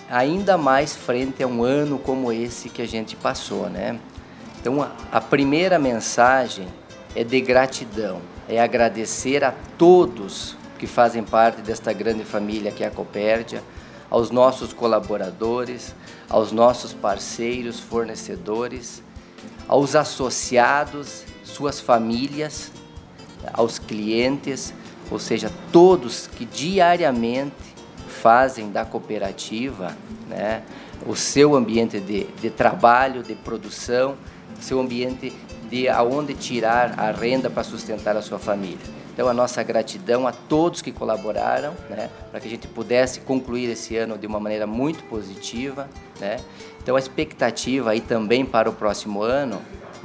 ainda 0.09 0.57
mais 0.57 0.95
frente 0.95 1.43
a 1.43 1.47
um 1.47 1.63
ano 1.63 1.97
como 1.97 2.31
esse 2.31 2.69
que 2.69 2.81
a 2.81 2.87
gente 2.87 3.15
passou, 3.15 3.69
né? 3.69 3.99
Então, 4.59 4.89
a 5.11 5.21
primeira 5.21 5.77
mensagem 5.77 6.67
é 7.15 7.23
de 7.23 7.41
gratidão, 7.41 8.21
é 8.47 8.61
agradecer 8.61 9.43
a 9.43 9.53
todos 9.77 10.55
que 10.79 10.87
fazem 10.87 11.23
parte 11.23 11.61
desta 11.61 11.93
grande 11.93 12.23
família 12.23 12.71
que 12.71 12.83
é 12.83 12.87
a 12.87 12.91
Copérdia, 12.91 13.63
aos 14.09 14.29
nossos 14.29 14.73
colaboradores, 14.73 15.95
aos 16.29 16.51
nossos 16.51 16.93
parceiros, 16.93 17.79
fornecedores, 17.79 19.01
aos 19.67 19.95
associados 19.95 21.23
suas 21.43 21.79
famílias, 21.79 22.71
aos 23.53 23.79
clientes, 23.79 24.73
ou 25.11 25.19
seja, 25.19 25.51
todos 25.71 26.27
que 26.27 26.45
diariamente 26.45 27.53
fazem 28.07 28.71
da 28.71 28.85
cooperativa 28.85 29.95
né, 30.29 30.63
o 31.05 31.15
seu 31.15 31.55
ambiente 31.55 31.99
de, 31.99 32.23
de 32.23 32.49
trabalho, 32.49 33.21
de 33.21 33.35
produção, 33.35 34.15
seu 34.59 34.79
ambiente 34.79 35.33
de 35.69 35.89
aonde 35.89 36.33
tirar 36.33 36.97
a 36.97 37.11
renda 37.11 37.49
para 37.49 37.63
sustentar 37.63 38.15
a 38.15 38.21
sua 38.21 38.39
família. 38.39 39.03
Então, 39.13 39.27
a 39.27 39.33
nossa 39.33 39.61
gratidão 39.61 40.27
a 40.27 40.31
todos 40.31 40.81
que 40.81 40.91
colaboraram, 40.91 41.73
né, 41.89 42.09
para 42.31 42.39
que 42.39 42.47
a 42.47 42.49
gente 42.49 42.67
pudesse 42.67 43.19
concluir 43.19 43.69
esse 43.69 43.95
ano 43.95 44.17
de 44.17 44.25
uma 44.25 44.39
maneira 44.39 44.65
muito 44.65 45.03
positiva, 45.03 45.87
né. 46.19 46.37
Então, 46.81 46.95
a 46.95 46.99
expectativa 46.99 47.91
aí 47.91 48.01
também 48.01 48.43
para 48.43 48.69
o 48.69 48.73
próximo 48.73 49.21
ano 49.21 49.61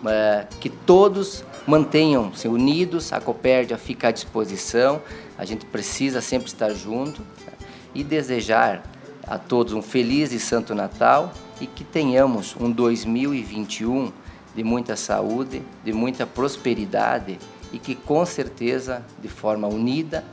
é, 0.07 0.47
que 0.61 0.69
todos 0.69 1.45
mantenham-se 1.67 2.49
unidos, 2.49 3.13
a 3.13 3.21
Copérdia 3.21 3.77
fica 3.77 4.09
à 4.09 4.11
disposição, 4.11 5.01
a 5.37 5.45
gente 5.45 5.67
precisa 5.67 6.21
sempre 6.21 6.49
estar 6.49 6.73
junto 6.73 7.21
né? 7.21 7.53
e 7.95 8.03
desejar 8.03 8.83
a 9.27 9.39
todos 9.39 9.73
um 9.73 9.83
feliz 9.83 10.33
e 10.33 10.41
santo 10.41 10.75
Natal 10.75 11.33
e 11.61 11.67
que 11.67 11.85
tenhamos 11.85 12.57
um 12.59 12.71
2021 12.71 14.11
de 14.55 14.65
muita 14.65 14.97
saúde, 14.97 15.63
de 15.85 15.93
muita 15.93 16.27
prosperidade 16.27 17.39
e 17.73 17.79
que 17.79 17.95
com 17.95 18.25
certeza, 18.25 19.05
de 19.21 19.29
forma 19.29 19.69
unida, 19.69 20.25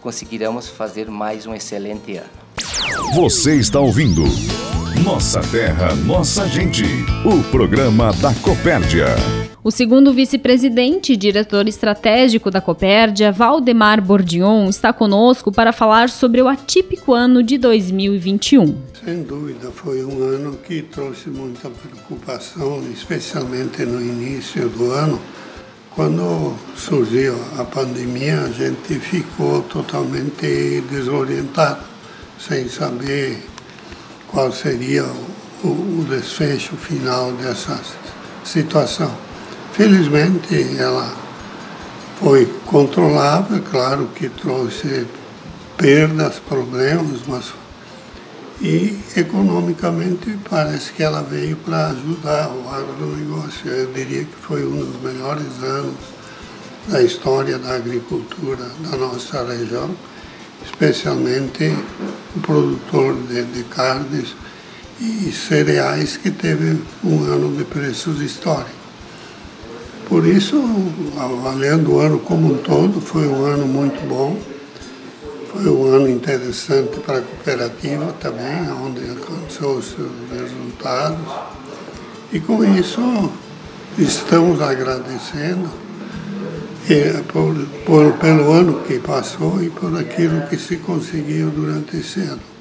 conseguiremos 0.00 0.68
fazer 0.68 1.10
mais 1.10 1.46
um 1.46 1.54
excelente 1.54 2.16
ano. 2.16 2.44
Você 3.14 3.56
está 3.56 3.80
ouvindo 3.80 4.22
nossa 5.02 5.40
Terra, 5.40 5.94
Nossa 6.06 6.46
Gente. 6.46 6.84
O 7.24 7.42
programa 7.50 8.12
da 8.14 8.32
Copérdia. 8.34 9.06
O 9.62 9.70
segundo 9.70 10.12
vice-presidente 10.12 11.14
e 11.14 11.16
diretor 11.16 11.66
estratégico 11.66 12.50
da 12.50 12.60
Copérdia, 12.60 13.32
Valdemar 13.32 14.00
Bordion, 14.00 14.68
está 14.68 14.92
conosco 14.92 15.50
para 15.50 15.72
falar 15.72 16.10
sobre 16.10 16.40
o 16.42 16.48
atípico 16.48 17.12
ano 17.12 17.42
de 17.42 17.58
2021. 17.58 18.76
Sem 19.04 19.22
dúvida, 19.22 19.70
foi 19.70 20.04
um 20.04 20.22
ano 20.22 20.58
que 20.58 20.82
trouxe 20.82 21.28
muita 21.30 21.70
preocupação, 21.70 22.82
especialmente 22.92 23.84
no 23.84 24.00
início 24.00 24.68
do 24.68 24.92
ano. 24.92 25.20
Quando 25.94 26.54
surgiu 26.76 27.34
a 27.58 27.64
pandemia, 27.64 28.42
a 28.42 28.50
gente 28.50 28.94
ficou 29.00 29.62
totalmente 29.62 30.82
desorientado, 30.90 31.84
sem 32.38 32.68
saber 32.68 33.53
qual 34.34 34.52
seria 34.52 35.04
o, 35.62 35.68
o 35.68 36.06
desfecho 36.10 36.76
final 36.76 37.30
dessa 37.32 37.80
situação. 38.44 39.10
Felizmente 39.72 40.76
ela 40.76 41.14
foi 42.20 42.44
controlável, 42.66 43.62
claro 43.62 44.08
que 44.14 44.28
trouxe 44.28 45.06
perdas, 45.78 46.40
problemas, 46.40 47.20
mas 47.28 47.52
e 48.60 48.98
economicamente 49.16 50.38
parece 50.48 50.92
que 50.92 51.02
ela 51.02 51.22
veio 51.22 51.56
para 51.56 51.88
ajudar 51.88 52.48
o 52.48 52.68
agronegócio. 52.68 53.68
Eu 53.68 53.92
diria 53.92 54.24
que 54.24 54.36
foi 54.40 54.64
um 54.64 54.76
dos 54.76 55.02
melhores 55.02 55.62
anos 55.62 55.94
da 56.88 57.02
história 57.02 57.58
da 57.58 57.74
agricultura 57.74 58.70
da 58.80 58.96
nossa 58.96 59.44
região 59.44 59.90
especialmente 60.64 61.74
o 62.36 62.40
produtor 62.40 63.14
de, 63.28 63.44
de 63.44 63.64
carnes 63.64 64.34
e 65.00 65.30
cereais 65.32 66.16
que 66.16 66.30
teve 66.30 66.80
um 67.02 67.22
ano 67.24 67.56
de 67.56 67.64
preços 67.64 68.20
históricos. 68.20 68.84
Por 70.08 70.26
isso, 70.26 70.62
avaliando 71.18 71.94
o 71.94 71.98
ano 71.98 72.18
como 72.18 72.52
um 72.52 72.58
todo, 72.58 73.00
foi 73.00 73.26
um 73.26 73.44
ano 73.44 73.66
muito 73.66 74.06
bom, 74.06 74.38
foi 75.52 75.68
um 75.68 75.86
ano 75.86 76.08
interessante 76.08 77.00
para 77.00 77.18
a 77.18 77.22
cooperativa 77.22 78.12
também, 78.20 78.70
onde 78.82 79.00
alcançou 79.08 79.78
os 79.78 79.86
seus 79.86 80.10
resultados. 80.30 81.26
E 82.32 82.40
com 82.40 82.62
isso, 82.64 83.00
estamos 83.98 84.60
agradecendo 84.60 85.83
e 86.88 87.22
por, 87.24 87.54
por, 87.86 88.18
pelo 88.18 88.52
ano 88.52 88.80
que 88.82 88.98
passou 88.98 89.62
e 89.62 89.70
por 89.70 89.96
aquilo 89.98 90.46
que 90.48 90.58
se 90.58 90.76
conseguiu 90.76 91.50
durante 91.50 91.96
esse 91.96 92.20
ano. 92.20 92.54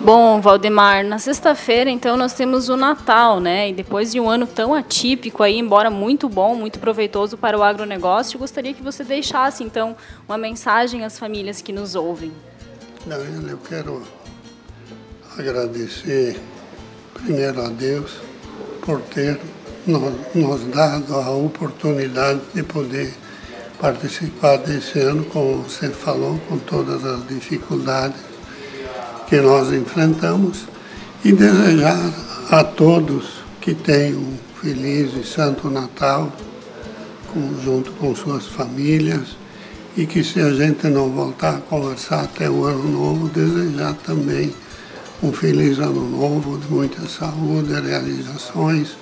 Bom, 0.00 0.38
Valdemar, 0.38 1.02
na 1.02 1.18
sexta-feira, 1.18 1.88
então, 1.88 2.14
nós 2.14 2.34
temos 2.34 2.68
o 2.68 2.76
Natal, 2.76 3.40
né? 3.40 3.70
E 3.70 3.72
depois 3.72 4.12
de 4.12 4.20
um 4.20 4.28
ano 4.28 4.46
tão 4.46 4.74
atípico 4.74 5.42
aí, 5.42 5.58
embora 5.58 5.88
muito 5.88 6.28
bom, 6.28 6.54
muito 6.54 6.78
proveitoso 6.78 7.38
para 7.38 7.56
o 7.56 7.62
agronegócio, 7.62 8.38
gostaria 8.38 8.74
que 8.74 8.82
você 8.82 9.02
deixasse, 9.02 9.64
então, 9.64 9.96
uma 10.28 10.36
mensagem 10.36 11.04
às 11.04 11.18
famílias 11.18 11.62
que 11.62 11.72
nos 11.72 11.94
ouvem. 11.94 12.30
Não, 13.06 13.16
eu 13.48 13.56
quero 13.66 14.02
agradecer 15.38 16.38
primeiro 17.14 17.62
a 17.62 17.68
Deus 17.68 18.18
por 18.82 19.00
ter 19.00 19.40
nos, 19.86 20.14
nos 20.34 20.64
dado 20.72 21.14
a 21.14 21.30
oportunidade 21.30 22.40
de 22.54 22.62
poder 22.62 23.12
participar 23.80 24.58
desse 24.58 24.98
ano, 25.00 25.24
como 25.24 25.62
você 25.62 25.90
falou, 25.90 26.38
com 26.48 26.58
todas 26.58 27.04
as 27.04 27.26
dificuldades 27.26 28.20
que 29.28 29.40
nós 29.40 29.72
enfrentamos 29.72 30.66
e 31.24 31.32
desejar 31.32 32.12
a 32.50 32.64
todos 32.64 33.42
que 33.60 33.74
tenham 33.74 34.20
um 34.20 34.38
feliz 34.60 35.14
e 35.14 35.24
santo 35.24 35.68
Natal 35.68 36.32
com, 37.32 37.62
junto 37.62 37.90
com 37.92 38.14
suas 38.14 38.46
famílias 38.46 39.36
e 39.96 40.06
que 40.06 40.24
se 40.24 40.40
a 40.40 40.52
gente 40.52 40.86
não 40.88 41.08
voltar 41.10 41.56
a 41.56 41.60
conversar 41.60 42.24
até 42.24 42.48
o 42.48 42.64
ano 42.64 42.88
novo, 42.88 43.28
desejar 43.28 43.94
também 44.04 44.54
um 45.22 45.32
feliz 45.32 45.78
ano 45.78 46.08
novo, 46.08 46.58
de 46.58 46.68
muita 46.68 47.06
saúde, 47.08 47.72
realizações 47.80 48.96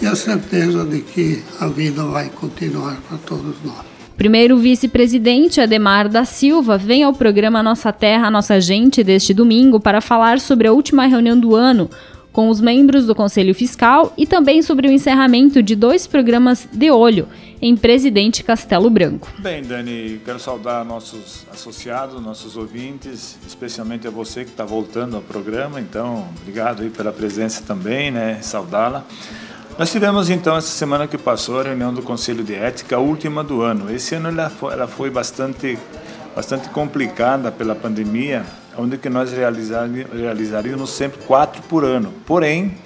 e 0.00 0.06
a 0.06 0.14
certeza 0.14 0.84
de 0.84 1.00
que 1.00 1.42
a 1.60 1.66
vida 1.66 2.04
vai 2.04 2.28
continuar 2.30 2.96
para 3.08 3.18
todos 3.18 3.56
nós. 3.64 3.84
Primeiro 4.16 4.56
vice-presidente 4.56 5.60
Ademar 5.60 6.08
da 6.08 6.24
Silva 6.24 6.78
vem 6.78 7.02
ao 7.02 7.12
programa 7.12 7.62
Nossa 7.62 7.92
Terra, 7.92 8.30
Nossa 8.30 8.60
Gente 8.60 9.02
deste 9.02 9.34
domingo 9.34 9.80
para 9.80 10.00
falar 10.00 10.38
sobre 10.38 10.68
a 10.68 10.72
última 10.72 11.06
reunião 11.06 11.38
do 11.38 11.56
ano 11.56 11.90
com 12.34 12.48
os 12.48 12.60
membros 12.60 13.06
do 13.06 13.14
Conselho 13.14 13.54
Fiscal 13.54 14.12
e 14.18 14.26
também 14.26 14.60
sobre 14.60 14.88
o 14.88 14.90
encerramento 14.90 15.62
de 15.62 15.76
dois 15.76 16.04
programas 16.04 16.68
de 16.72 16.90
olho 16.90 17.28
em 17.62 17.76
Presidente 17.76 18.42
Castelo 18.42 18.90
Branco. 18.90 19.32
Bem, 19.38 19.62
Dani, 19.62 20.20
quero 20.24 20.40
saudar 20.40 20.84
nossos 20.84 21.46
associados, 21.52 22.20
nossos 22.20 22.56
ouvintes, 22.56 23.38
especialmente 23.46 24.08
a 24.08 24.10
você 24.10 24.44
que 24.44 24.50
está 24.50 24.64
voltando 24.64 25.14
ao 25.14 25.22
programa. 25.22 25.80
Então, 25.80 26.28
obrigado 26.40 26.82
aí 26.82 26.90
pela 26.90 27.12
presença 27.12 27.62
também, 27.64 28.10
né? 28.10 28.40
Saudá-la. 28.42 29.06
Nós 29.76 29.90
tivemos 29.90 30.30
então 30.30 30.56
essa 30.56 30.68
semana 30.68 31.08
que 31.08 31.18
passou 31.18 31.58
a 31.58 31.64
reunião 31.64 31.92
do 31.92 32.00
Conselho 32.00 32.44
de 32.44 32.54
Ética, 32.54 32.94
a 32.94 33.00
última 33.00 33.42
do 33.42 33.60
ano. 33.60 33.92
Esse 33.92 34.14
ano 34.14 34.28
ela 34.28 34.48
foi, 34.48 34.72
ela 34.72 34.86
foi 34.86 35.10
bastante, 35.10 35.76
bastante 36.34 36.68
complicada 36.68 37.50
pela 37.50 37.74
pandemia, 37.74 38.44
onde 38.78 38.96
que 38.96 39.08
nós 39.08 39.32
realizaríamos 39.32 40.90
sempre 40.90 41.24
quatro 41.24 41.60
por 41.62 41.84
ano. 41.84 42.14
Porém, 42.24 42.78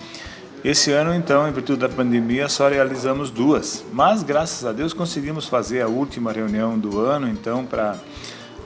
esse 0.64 0.90
ano 0.90 1.14
então, 1.14 1.46
em 1.46 1.52
virtude 1.52 1.80
da 1.80 1.90
pandemia, 1.90 2.48
só 2.48 2.68
realizamos 2.68 3.30
duas. 3.30 3.84
Mas 3.92 4.22
graças 4.22 4.64
a 4.64 4.72
Deus 4.72 4.94
conseguimos 4.94 5.46
fazer 5.46 5.82
a 5.82 5.88
última 5.88 6.32
reunião 6.32 6.78
do 6.78 7.00
ano, 7.00 7.28
então 7.28 7.66
para 7.66 7.96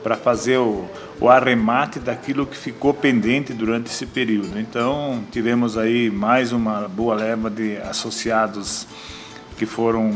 para 0.02 0.16
fazer 0.16 0.58
o, 0.58 0.84
o 1.20 1.28
arremate 1.28 1.98
daquilo 1.98 2.46
que 2.46 2.56
ficou 2.56 2.92
pendente 2.92 3.52
durante 3.52 3.86
esse 3.86 4.06
período. 4.06 4.58
Então, 4.58 5.22
tivemos 5.30 5.78
aí 5.78 6.10
mais 6.10 6.52
uma 6.52 6.88
boa 6.88 7.14
leva 7.14 7.48
de 7.48 7.76
associados 7.78 8.86
que 9.56 9.66
foram 9.66 10.10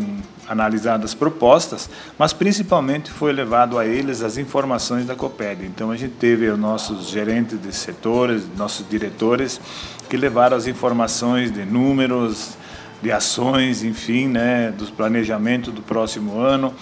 analisadas 0.49 1.15
propostas, 1.15 1.91
mas 2.19 2.33
principalmente 2.33 3.11
foi 3.11 3.33
levado 3.33 3.79
a 3.79 3.87
eles 3.87 4.23
as 4.23 4.39
informações 4.39 5.07
da 5.07 5.15
Coped. 5.15 5.65
Então 5.65 5.91
a 5.91 5.97
gente 5.97 6.15
teve 6.15 6.49
os 6.49 6.59
nossos 6.59 7.09
gerentes 7.09 7.61
de 7.61 7.73
setores, 7.73 8.45
nossos 8.57 8.89
diretores 8.89 9.61
que 10.09 10.17
levaram 10.17 10.57
as 10.57 10.67
informações 10.67 11.53
de 11.53 11.65
números, 11.65 12.57
de 13.03 13.13
ações, 13.13 13.83
enfim, 13.83 14.29
né, 14.29 14.73
dos 14.77 14.91
planejamentos 14.91 15.73
do 15.73 15.83
próximo 15.83 16.39
ano 16.39 16.73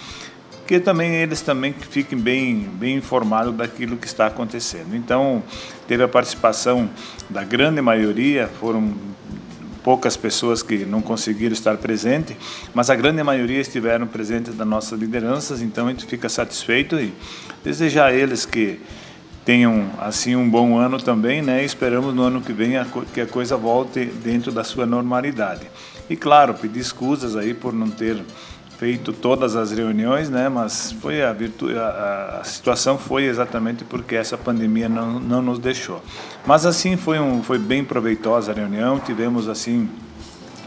que 0.67 0.79
também 0.79 1.15
eles 1.15 1.41
também 1.41 1.73
fiquem 1.73 2.17
bem, 2.17 2.69
bem 2.73 2.95
informados 2.97 3.53
daquilo 3.55 3.97
que 3.97 4.07
está 4.07 4.27
acontecendo. 4.27 4.95
Então, 4.95 5.43
teve 5.87 6.03
a 6.03 6.07
participação 6.07 6.89
da 7.29 7.43
grande 7.43 7.81
maioria, 7.81 8.49
foram 8.59 8.93
poucas 9.83 10.17
pessoas 10.17 10.63
que 10.63 10.77
não 10.77 10.99
conseguiram 10.99 11.53
estar 11.53 11.77
presentes, 11.77 12.35
mas 12.73 12.89
a 12.89 12.95
grande 12.95 13.21
maioria 13.21 13.61
estiveram 13.61 14.07
presentes 14.07 14.55
das 14.55 14.67
nossas 14.67 14.99
lideranças, 14.99 15.61
então 15.61 15.85
a 15.85 15.91
gente 15.91 16.07
fica 16.07 16.27
satisfeito 16.27 16.99
e 16.99 17.13
desejar 17.63 18.07
a 18.07 18.13
eles 18.13 18.47
que 18.47 18.79
tenham 19.45 19.91
assim 19.99 20.35
um 20.35 20.49
bom 20.49 20.75
ano 20.79 20.99
também, 20.99 21.43
né? 21.43 21.63
Esperamos 21.63 22.15
no 22.15 22.23
ano 22.23 22.41
que 22.41 22.51
vem 22.51 22.77
a, 22.77 22.87
que 23.13 23.21
a 23.21 23.27
coisa 23.27 23.55
volte 23.55 24.05
dentro 24.05 24.51
da 24.51 24.63
sua 24.63 24.87
normalidade. 24.87 25.67
E 26.09 26.15
claro, 26.15 26.55
pedir 26.55 26.79
escusas 26.79 27.35
aí 27.35 27.53
por 27.53 27.71
não 27.71 27.91
ter 27.91 28.17
feito 28.77 29.13
todas 29.13 29.55
as 29.55 29.71
reuniões, 29.71 30.29
né? 30.29 30.49
Mas 30.49 30.91
foi 30.91 31.23
a, 31.23 31.31
virtu... 31.31 31.67
a, 31.77 32.39
a 32.41 32.43
situação 32.43 32.97
foi 32.97 33.23
exatamente 33.25 33.83
porque 33.83 34.15
essa 34.15 34.37
pandemia 34.37 34.89
não, 34.89 35.19
não 35.19 35.41
nos 35.41 35.59
deixou. 35.59 36.01
Mas 36.45 36.65
assim 36.65 36.97
foi 36.97 37.19
um 37.19 37.41
foi 37.41 37.57
bem 37.57 37.83
proveitosa 37.83 38.51
a 38.51 38.55
reunião. 38.55 38.99
Tivemos 38.99 39.47
assim 39.47 39.89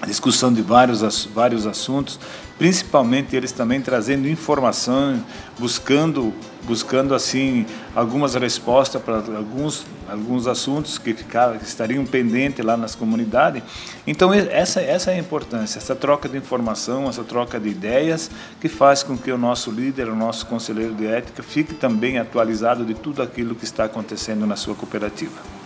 discussão 0.07 0.53
de 0.53 0.63
vários 0.63 1.25
vários 1.27 1.67
assuntos, 1.67 2.19
principalmente 2.59 3.37
eles 3.37 3.53
também 3.53 3.81
trazendo 3.81 4.29
informação, 4.29 5.25
buscando 5.59 6.35
buscando 6.65 7.15
assim 7.15 7.65
algumas 7.95 8.35
respostas 8.35 9.01
para 9.01 9.17
alguns 9.17 9.87
alguns 10.07 10.47
assuntos 10.47 10.99
que 10.99 11.15
ficaram 11.15 11.57
que 11.57 11.65
estariam 11.65 12.05
pendentes 12.05 12.63
lá 12.65 12.77
nas 12.77 12.95
comunidades. 12.95 13.63
Então 14.07 14.35
essa 14.35 14.81
essa 14.81 15.11
é 15.13 15.15
a 15.15 15.19
importância, 15.19 15.79
essa 15.79 15.95
troca 15.95 16.29
de 16.29 16.37
informação, 16.37 17.09
essa 17.09 17.25
troca 17.25 17.59
de 17.59 17.69
ideias 17.69 18.31
que 18.61 18.69
faz 18.69 19.03
com 19.03 19.17
que 19.17 19.31
o 19.31 19.39
nosso 19.39 19.71
líder, 19.71 20.09
o 20.09 20.17
nosso 20.17 20.45
conselheiro 20.47 20.95
de 20.95 21.07
ética 21.07 21.43
fique 21.43 21.75
também 21.75 22.19
atualizado 22.19 22.85
de 22.85 22.95
tudo 22.95 23.23
aquilo 23.23 23.55
que 23.55 23.65
está 23.65 23.85
acontecendo 23.85 24.47
na 24.47 24.57
sua 24.57 24.75
cooperativa. 24.75 25.58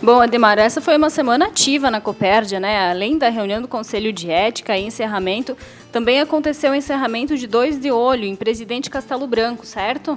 Bom, 0.00 0.20
Ademar, 0.20 0.60
essa 0.60 0.80
foi 0.80 0.96
uma 0.96 1.10
semana 1.10 1.46
ativa 1.46 1.90
na 1.90 2.00
Copérdia, 2.00 2.60
né? 2.60 2.88
Além 2.88 3.18
da 3.18 3.28
reunião 3.28 3.60
do 3.60 3.66
Conselho 3.66 4.12
de 4.12 4.30
Ética 4.30 4.78
e 4.78 4.86
encerramento, 4.86 5.56
também 5.90 6.20
aconteceu 6.20 6.70
o 6.70 6.74
encerramento 6.74 7.36
de 7.36 7.48
dois 7.48 7.80
de 7.80 7.90
olho 7.90 8.24
em 8.24 8.36
Presidente 8.36 8.88
Castelo 8.88 9.26
Branco, 9.26 9.66
certo? 9.66 10.16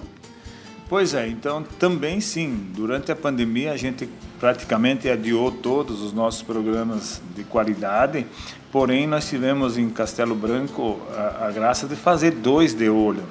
Pois 0.87 1.15
é, 1.15 1.27
então 1.27 1.63
também 1.79 2.21
sim. 2.21 2.67
Durante 2.75 3.11
a 3.11 3.15
pandemia 3.15 3.71
a 3.71 3.77
gente 3.77 4.07
praticamente 4.39 5.09
adiou 5.09 5.51
todos 5.51 5.99
os 6.01 6.13
nossos 6.13 6.43
programas 6.43 7.19
de 7.35 7.43
qualidade, 7.43 8.27
porém 8.71 9.07
nós 9.07 9.27
tivemos 9.27 9.79
em 9.79 9.89
Castelo 9.89 10.35
Branco 10.35 10.99
a, 11.15 11.47
a 11.47 11.51
graça 11.51 11.87
de 11.87 11.95
fazer 11.95 12.31
dois 12.31 12.75
de 12.75 12.87
olho. 12.87 13.23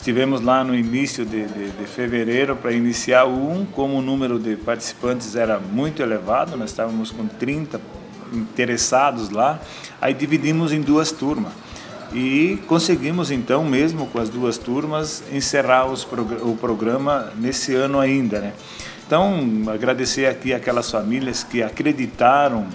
Estivemos 0.00 0.40
lá 0.40 0.64
no 0.64 0.74
início 0.74 1.26
de, 1.26 1.44
de, 1.44 1.72
de 1.72 1.84
fevereiro 1.84 2.56
para 2.56 2.72
iniciar 2.72 3.26
um, 3.26 3.66
como 3.66 3.98
o 3.98 4.00
número 4.00 4.38
de 4.38 4.56
participantes 4.56 5.36
era 5.36 5.58
muito 5.58 6.02
elevado, 6.02 6.56
nós 6.56 6.70
estávamos 6.70 7.10
com 7.10 7.26
30 7.26 7.78
interessados 8.32 9.28
lá, 9.28 9.60
aí 10.00 10.14
dividimos 10.14 10.72
em 10.72 10.80
duas 10.80 11.12
turmas 11.12 11.52
e 12.14 12.58
conseguimos 12.66 13.30
então, 13.30 13.62
mesmo 13.62 14.06
com 14.06 14.18
as 14.18 14.30
duas 14.30 14.56
turmas, 14.56 15.22
encerrar 15.30 15.84
prog 16.08 16.32
o 16.44 16.56
programa 16.56 17.30
nesse 17.36 17.74
ano 17.74 18.00
ainda. 18.00 18.40
Né? 18.40 18.54
Então, 19.06 19.38
agradecer 19.70 20.24
aqui 20.24 20.54
aquelas 20.54 20.90
famílias 20.90 21.44
que 21.44 21.62
acreditaram 21.62 22.66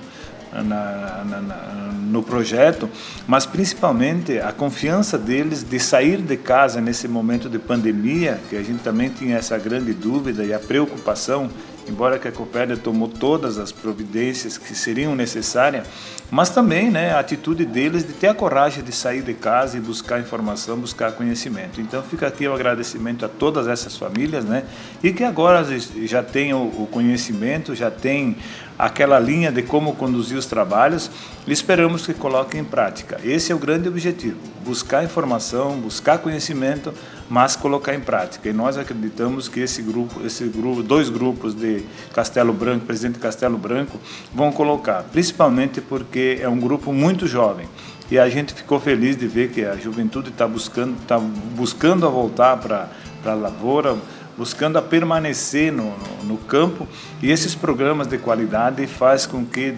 na, 0.63 1.23
na, 1.23 1.41
na, 1.41 1.91
no 2.09 2.23
projeto, 2.23 2.89
mas 3.27 3.45
principalmente 3.45 4.39
a 4.39 4.51
confiança 4.51 5.17
deles 5.17 5.63
de 5.63 5.79
sair 5.79 6.21
de 6.21 6.37
casa 6.37 6.79
nesse 6.79 7.07
momento 7.07 7.49
de 7.49 7.59
pandemia, 7.59 8.39
que 8.49 8.55
a 8.55 8.63
gente 8.63 8.81
também 8.83 9.09
tinha 9.09 9.37
essa 9.37 9.57
grande 9.57 9.93
dúvida 9.93 10.43
e 10.43 10.53
a 10.53 10.59
preocupação 10.59 11.49
embora 11.87 12.17
que 12.19 12.27
a 12.27 12.31
Copérdia 12.31 12.75
tomou 12.77 13.07
todas 13.07 13.57
as 13.57 13.71
providências 13.71 14.57
que 14.57 14.75
seriam 14.75 15.15
necessárias, 15.15 15.85
mas 16.31 16.49
também 16.49 16.89
né, 16.89 17.11
a 17.11 17.19
atitude 17.19 17.65
deles 17.65 18.05
de 18.05 18.13
ter 18.13 18.27
a 18.27 18.33
coragem 18.33 18.83
de 18.83 18.91
sair 18.91 19.21
de 19.21 19.33
casa 19.33 19.77
e 19.77 19.79
buscar 19.79 20.19
informação, 20.19 20.77
buscar 20.77 21.11
conhecimento. 21.11 21.79
Então 21.79 22.01
fica 22.01 22.27
aqui 22.27 22.47
o 22.47 22.53
agradecimento 22.53 23.25
a 23.25 23.29
todas 23.29 23.67
essas 23.67 23.95
famílias, 23.95 24.43
né, 24.43 24.63
e 25.03 25.13
que 25.13 25.23
agora 25.23 25.65
já 26.03 26.23
têm 26.23 26.53
o 26.53 26.87
conhecimento, 26.91 27.75
já 27.75 27.91
têm 27.91 28.37
aquela 28.77 29.19
linha 29.19 29.51
de 29.51 29.61
como 29.61 29.95
conduzir 29.95 30.37
os 30.37 30.45
trabalhos 30.45 31.09
e 31.47 31.51
esperamos 31.51 32.05
que 32.05 32.13
coloquem 32.13 32.61
em 32.61 32.63
prática. 32.63 33.19
Esse 33.23 33.51
é 33.51 33.55
o 33.55 33.59
grande 33.59 33.87
objetivo: 33.87 34.37
buscar 34.63 35.03
informação, 35.03 35.77
buscar 35.77 36.17
conhecimento, 36.17 36.93
mas 37.29 37.55
colocar 37.55 37.93
em 37.93 37.99
prática. 37.99 38.49
E 38.49 38.53
nós 38.53 38.77
acreditamos 38.77 39.47
que 39.47 39.59
esse 39.59 39.81
grupo, 39.81 40.25
esse 40.25 40.45
grupo, 40.45 40.83
dois 40.83 41.09
grupos 41.09 41.53
de 41.53 41.83
Castelo 42.13 42.53
Branco, 42.53 42.85
presidente 42.85 43.19
Castelo 43.19 43.57
Branco, 43.57 43.99
vão 44.33 44.51
colocar, 44.51 45.03
principalmente 45.03 45.81
porque 45.81 46.38
é 46.41 46.47
um 46.47 46.59
grupo 46.59 46.93
muito 46.93 47.27
jovem. 47.27 47.67
E 48.09 48.19
a 48.19 48.29
gente 48.29 48.53
ficou 48.53 48.79
feliz 48.79 49.17
de 49.17 49.27
ver 49.27 49.49
que 49.49 49.65
a 49.65 49.75
juventude 49.75 50.29
está 50.29 50.47
buscando, 50.47 50.95
tá 51.07 51.17
buscando 51.17 52.05
a 52.05 52.09
voltar 52.09 52.57
para 52.57 52.88
a 53.25 53.33
lavoura, 53.33 53.95
buscando 54.38 54.77
a 54.77 54.81
permanecer 54.81 55.71
no, 55.71 55.85
no, 55.85 56.23
no, 56.23 56.38
campo. 56.38 56.88
E 57.21 57.31
esses 57.31 57.55
programas 57.55 58.05
de 58.05 58.19
qualidade 58.19 58.85
faz 58.85 59.25
com 59.25 59.43
que 59.43 59.75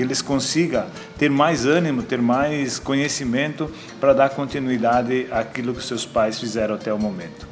eles 0.00 0.22
consigam 0.22 0.86
ter 1.16 1.30
mais 1.30 1.66
ânimo, 1.66 2.02
ter 2.02 2.20
mais 2.20 2.78
conhecimento 2.78 3.70
para 4.00 4.12
dar 4.12 4.30
continuidade 4.30 5.26
àquilo 5.30 5.74
que 5.74 5.82
seus 5.82 6.04
pais 6.04 6.38
fizeram 6.38 6.74
até 6.74 6.92
o 6.92 6.98
momento. 6.98 7.46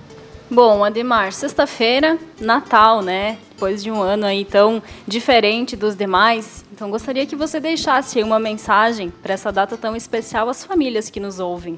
Bom, 0.48 0.84
Ademar, 0.84 1.32
sexta-feira, 1.32 2.18
Natal, 2.40 3.02
né? 3.02 3.36
Depois 3.50 3.82
de 3.82 3.90
um 3.90 4.00
ano 4.00 4.24
aí 4.24 4.44
tão 4.44 4.80
diferente 5.06 5.74
dos 5.74 5.96
demais. 5.96 6.64
Então, 6.72 6.88
gostaria 6.88 7.26
que 7.26 7.34
você 7.34 7.58
deixasse 7.58 8.22
uma 8.22 8.38
mensagem 8.38 9.10
para 9.10 9.34
essa 9.34 9.50
data 9.50 9.76
tão 9.76 9.96
especial 9.96 10.48
às 10.48 10.64
famílias 10.64 11.10
que 11.10 11.18
nos 11.18 11.40
ouvem. 11.40 11.76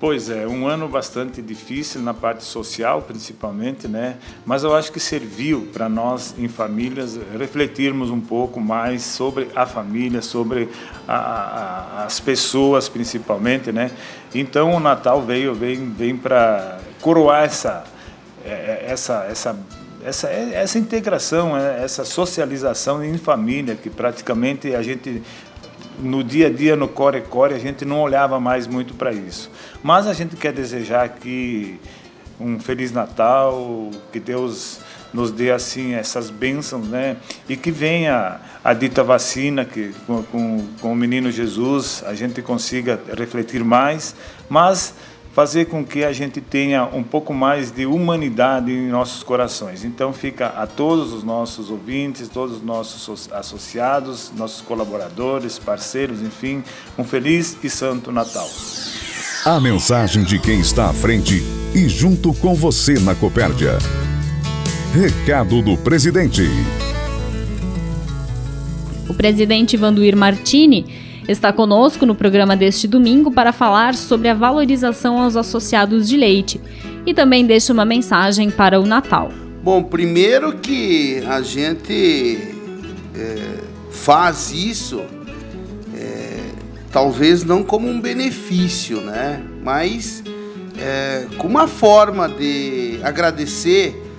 Pois 0.00 0.30
é, 0.30 0.46
um 0.48 0.66
ano 0.66 0.88
bastante 0.88 1.42
difícil 1.42 2.00
na 2.00 2.14
parte 2.14 2.42
social, 2.42 3.02
principalmente, 3.02 3.86
né? 3.86 4.16
Mas 4.46 4.64
eu 4.64 4.74
acho 4.74 4.90
que 4.90 4.98
serviu 4.98 5.68
para 5.74 5.90
nós, 5.90 6.34
em 6.38 6.48
famílias, 6.48 7.20
refletirmos 7.38 8.08
um 8.08 8.18
pouco 8.18 8.58
mais 8.62 9.02
sobre 9.02 9.48
a 9.54 9.66
família, 9.66 10.22
sobre 10.22 10.70
a, 11.06 11.16
a, 11.16 12.04
as 12.06 12.18
pessoas, 12.18 12.88
principalmente, 12.88 13.70
né? 13.70 13.90
Então 14.34 14.72
o 14.74 14.80
Natal 14.80 15.20
veio, 15.20 15.54
vem, 15.54 15.90
vem 15.90 16.16
para 16.16 16.78
coroar 17.02 17.44
essa, 17.44 17.84
é, 18.42 18.48
é, 18.48 18.86
essa, 18.88 19.26
essa 19.30 19.54
essa, 20.02 20.28
essa 20.28 20.78
integração, 20.78 21.54
é, 21.54 21.84
essa 21.84 22.06
socialização 22.06 23.04
em 23.04 23.18
família, 23.18 23.74
que 23.74 23.90
praticamente 23.90 24.74
a 24.74 24.82
gente 24.82 25.22
no 26.02 26.24
dia 26.24 26.48
a 26.48 26.50
dia, 26.50 26.74
no 26.76 26.88
core-core, 26.88 27.54
a 27.54 27.58
gente 27.58 27.84
não 27.84 28.00
olhava 28.00 28.40
mais 28.40 28.66
muito 28.66 28.94
para 28.94 29.12
isso. 29.12 29.50
Mas 29.82 30.06
a 30.06 30.12
gente 30.12 30.36
quer 30.36 30.52
desejar 30.52 31.08
que 31.08 31.78
um 32.40 32.58
Feliz 32.58 32.90
Natal, 32.90 33.90
que 34.12 34.18
Deus 34.18 34.80
nos 35.12 35.30
dê 35.30 35.50
assim 35.50 35.94
essas 35.94 36.30
bênçãos, 36.30 36.86
né? 36.88 37.16
E 37.48 37.56
que 37.56 37.70
venha 37.70 38.40
a 38.64 38.72
dita 38.72 39.02
vacina, 39.02 39.64
que 39.64 39.92
com, 40.06 40.22
com, 40.22 40.66
com 40.80 40.92
o 40.92 40.96
menino 40.96 41.30
Jesus 41.30 42.02
a 42.06 42.14
gente 42.14 42.40
consiga 42.40 42.98
refletir 43.16 43.64
mais, 43.64 44.14
mas 44.48 44.94
fazer 45.40 45.68
com 45.68 45.82
que 45.82 46.04
a 46.04 46.12
gente 46.12 46.38
tenha 46.38 46.84
um 46.84 47.02
pouco 47.02 47.32
mais 47.32 47.70
de 47.70 47.86
humanidade 47.86 48.70
em 48.70 48.88
nossos 48.88 49.22
corações. 49.22 49.86
Então 49.86 50.12
fica 50.12 50.48
a 50.48 50.66
todos 50.66 51.14
os 51.14 51.24
nossos 51.24 51.70
ouvintes, 51.70 52.28
todos 52.28 52.56
os 52.56 52.62
nossos 52.62 53.32
associados, 53.32 54.30
nossos 54.36 54.60
colaboradores, 54.60 55.58
parceiros, 55.58 56.20
enfim, 56.20 56.62
um 56.98 57.04
feliz 57.04 57.56
e 57.64 57.70
santo 57.70 58.12
Natal. 58.12 58.46
A 59.46 59.58
mensagem 59.58 60.24
de 60.24 60.38
quem 60.38 60.60
está 60.60 60.90
à 60.90 60.92
frente 60.92 61.42
e 61.74 61.88
junto 61.88 62.34
com 62.34 62.54
você 62.54 62.98
na 62.98 63.14
Copérdia. 63.14 63.78
Recado 64.92 65.62
do 65.62 65.78
presidente. 65.78 66.42
O 69.08 69.14
presidente 69.14 69.74
Vanduir 69.78 70.14
Martini 70.14 71.09
está 71.28 71.52
conosco 71.52 72.04
no 72.06 72.14
programa 72.14 72.56
deste 72.56 72.88
domingo 72.88 73.30
para 73.30 73.52
falar 73.52 73.94
sobre 73.94 74.28
a 74.28 74.34
valorização 74.34 75.20
aos 75.20 75.36
associados 75.36 76.08
de 76.08 76.16
leite 76.16 76.60
e 77.06 77.14
também 77.14 77.46
deixa 77.46 77.72
uma 77.72 77.84
mensagem 77.84 78.50
para 78.50 78.80
o 78.80 78.86
Natal. 78.86 79.30
Bom, 79.62 79.82
primeiro 79.82 80.56
que 80.56 81.22
a 81.28 81.42
gente 81.42 82.38
é, 83.14 83.36
faz 83.90 84.52
isso, 84.52 85.02
é, 85.94 86.40
talvez 86.90 87.44
não 87.44 87.62
como 87.62 87.88
um 87.88 88.00
benefício, 88.00 89.00
né? 89.00 89.42
Mas 89.62 90.22
é, 90.78 91.26
como 91.36 91.58
uma 91.58 91.68
forma 91.68 92.28
de 92.28 92.98
agradecer 93.02 94.09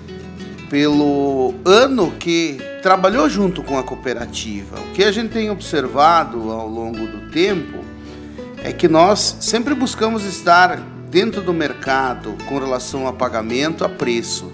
pelo 0.72 1.54
ano 1.66 2.12
que 2.12 2.58
trabalhou 2.82 3.28
junto 3.28 3.62
com 3.62 3.78
a 3.78 3.84
cooperativa. 3.84 4.80
O 4.80 4.94
que 4.94 5.04
a 5.04 5.12
gente 5.12 5.34
tem 5.34 5.50
observado 5.50 6.50
ao 6.50 6.66
longo 6.66 7.06
do 7.06 7.30
tempo 7.30 7.80
é 8.64 8.72
que 8.72 8.88
nós 8.88 9.36
sempre 9.42 9.76
buscamos 9.76 10.24
estar 10.24 10.78
dentro 11.10 11.42
do 11.42 11.54
mercado 11.54 12.38
com 12.48 12.58
relação 12.58 13.06
a 13.06 13.12
pagamento, 13.12 13.84
a 13.84 13.90
preço. 13.90 14.50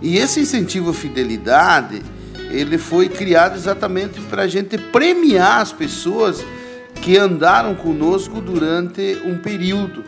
E 0.00 0.16
esse 0.16 0.40
incentivo 0.40 0.94
fidelidade, 0.94 2.00
ele 2.50 2.78
foi 2.78 3.10
criado 3.10 3.54
exatamente 3.54 4.22
para 4.22 4.44
a 4.44 4.48
gente 4.48 4.78
premiar 4.78 5.60
as 5.60 5.72
pessoas 5.72 6.42
que 7.02 7.18
andaram 7.18 7.74
conosco 7.74 8.40
durante 8.40 9.20
um 9.26 9.36
período, 9.36 10.04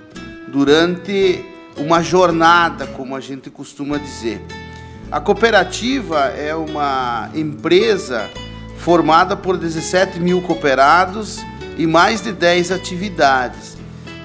durante 0.49 1.45
uma 1.77 2.03
jornada, 2.03 2.87
como 2.87 3.15
a 3.15 3.21
gente 3.21 3.51
costuma 3.51 3.99
dizer. 3.99 4.41
A 5.11 5.21
cooperativa 5.21 6.19
é 6.37 6.55
uma 6.55 7.31
empresa 7.33 8.29
formada 8.79 9.37
por 9.37 9.57
17 9.57 10.19
mil 10.19 10.43
cooperados 10.43 11.39
e 11.79 11.87
mais 11.87 12.21
de 12.21 12.33
10 12.33 12.73
atividades. 12.73 13.77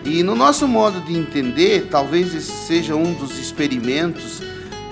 E 0.03 0.23
no 0.23 0.35
nosso 0.35 0.67
modo 0.67 0.99
de 1.01 1.15
entender, 1.15 1.87
talvez 1.91 2.33
esse 2.33 2.65
seja 2.65 2.95
um 2.95 3.13
dos 3.13 3.37
experimentos 3.37 4.41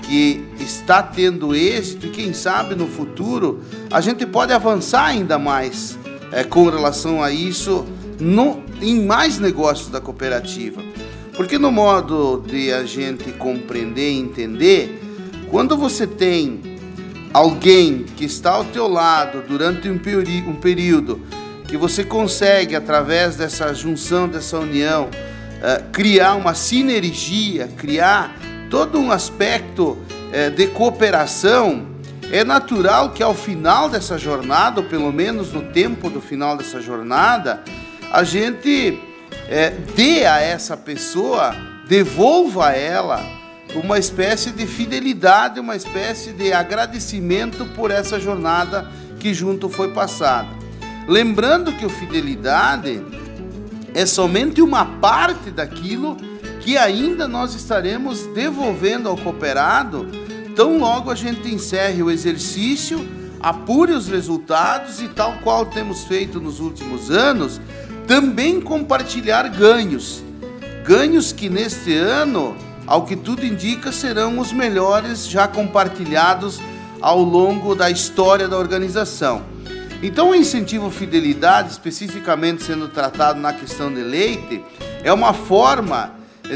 que 0.03 0.45
está 0.59 1.01
tendo 1.01 1.55
êxito 1.55 2.05
e 2.05 2.09
quem 2.09 2.33
sabe 2.33 2.75
no 2.75 2.87
futuro 2.87 3.61
a 3.91 3.99
gente 3.99 4.25
pode 4.27 4.53
avançar 4.53 5.05
ainda 5.05 5.39
mais 5.39 5.97
é, 6.31 6.43
com 6.43 6.69
relação 6.69 7.23
a 7.23 7.31
isso 7.31 7.85
no, 8.19 8.63
em 8.79 9.03
mais 9.03 9.39
negócios 9.39 9.89
da 9.89 9.99
cooperativa. 9.99 10.83
Porque 11.35 11.57
no 11.57 11.71
modo 11.71 12.43
de 12.45 12.71
a 12.71 12.83
gente 12.83 13.31
compreender 13.31 14.11
e 14.11 14.19
entender, 14.19 14.98
quando 15.49 15.75
você 15.75 16.05
tem 16.05 16.61
alguém 17.33 18.03
que 18.15 18.25
está 18.25 18.51
ao 18.51 18.65
teu 18.65 18.87
lado 18.87 19.43
durante 19.47 19.89
um, 19.89 19.97
peri 19.97 20.43
um 20.47 20.55
período 20.55 21.21
que 21.67 21.77
você 21.77 22.03
consegue, 22.03 22.75
através 22.75 23.35
dessa 23.35 23.73
junção, 23.73 24.27
dessa 24.27 24.57
união, 24.57 25.05
uh, 25.05 25.89
criar 25.91 26.35
uma 26.35 26.53
sinergia, 26.53 27.67
criar 27.77 28.35
todo 28.69 28.99
um 28.99 29.11
aspecto 29.11 29.91
uh, 29.91 30.51
de 30.55 30.67
cooperação, 30.67 31.87
é 32.31 32.43
natural 32.43 33.11
que 33.11 33.23
ao 33.23 33.33
final 33.33 33.89
dessa 33.89 34.17
jornada, 34.17 34.81
ou 34.81 34.87
pelo 34.87 35.11
menos 35.11 35.51
no 35.51 35.63
tempo 35.71 36.09
do 36.09 36.21
final 36.21 36.57
dessa 36.57 36.81
jornada, 36.81 37.63
a 38.11 38.23
gente 38.23 38.99
uh, 39.31 39.93
dê 39.95 40.25
a 40.25 40.39
essa 40.39 40.77
pessoa, 40.77 41.55
devolva 41.87 42.69
a 42.69 42.75
ela 42.75 43.38
uma 43.75 43.99
espécie 43.99 44.51
de 44.51 44.65
fidelidade, 44.65 45.59
uma 45.59 45.75
espécie 45.75 46.31
de 46.31 46.51
agradecimento 46.51 47.65
por 47.75 47.91
essa 47.91 48.19
jornada 48.19 48.87
que 49.19 49.33
junto 49.33 49.69
foi 49.69 49.91
passada. 49.91 50.49
Lembrando 51.07 51.71
que 51.73 51.85
o 51.85 51.89
fidelidade 51.89 53.01
é 53.93 54.05
somente 54.05 54.61
uma 54.61 54.85
parte 54.85 55.51
daquilo 55.51 56.17
que 56.61 56.77
ainda 56.77 57.27
nós 57.27 57.53
estaremos 57.53 58.27
devolvendo 58.27 59.09
ao 59.09 59.17
cooperado, 59.17 60.07
tão 60.55 60.79
logo 60.79 61.09
a 61.09 61.15
gente 61.15 61.53
encerre 61.53 62.03
o 62.03 62.11
exercício, 62.11 63.07
apure 63.39 63.93
os 63.93 64.07
resultados 64.07 65.01
e 65.01 65.07
tal 65.07 65.37
qual 65.43 65.65
temos 65.65 66.03
feito 66.03 66.39
nos 66.39 66.59
últimos 66.59 67.09
anos, 67.09 67.61
também 68.07 68.59
compartilhar 68.59 69.47
ganhos. 69.49 70.23
Ganhos 70.83 71.31
que 71.31 71.49
neste 71.49 71.95
ano 71.95 72.55
ao 72.89 73.03
que 73.03 73.15
tudo 73.15 73.45
indica, 73.45 73.91
serão 73.91 74.39
os 74.39 74.51
melhores 74.51 75.29
já 75.29 75.47
compartilhados 75.47 76.59
ao 76.99 77.21
longo 77.21 77.75
da 77.75 77.87
história 77.87 78.47
da 78.47 78.57
organização. 78.57 79.43
Então, 80.01 80.31
o 80.31 80.35
incentivo 80.35 80.89
fidelidade, 80.89 81.69
especificamente 81.69 82.63
sendo 82.63 82.87
tratado 82.87 83.39
na 83.39 83.53
questão 83.53 83.93
de 83.93 84.01
leite, 84.01 84.65
é 85.03 85.13
uma 85.13 85.33
forma 85.33 86.15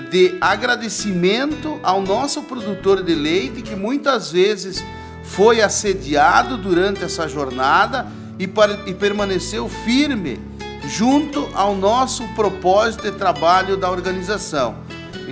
de 0.10 0.36
agradecimento 0.42 1.80
ao 1.84 2.02
nosso 2.02 2.42
produtor 2.42 3.04
de 3.04 3.14
leite 3.14 3.62
que 3.62 3.76
muitas 3.76 4.32
vezes 4.32 4.84
foi 5.24 5.62
assediado 5.62 6.58
durante 6.58 7.04
essa 7.04 7.28
jornada 7.28 8.08
e, 8.40 8.50
e 8.90 8.94
permaneceu 8.96 9.70
firme 9.70 10.40
junto 10.88 11.48
ao 11.54 11.76
nosso 11.76 12.28
propósito 12.30 13.04
de 13.04 13.12
trabalho 13.12 13.78
da 13.78 13.92
organização. 13.92 14.76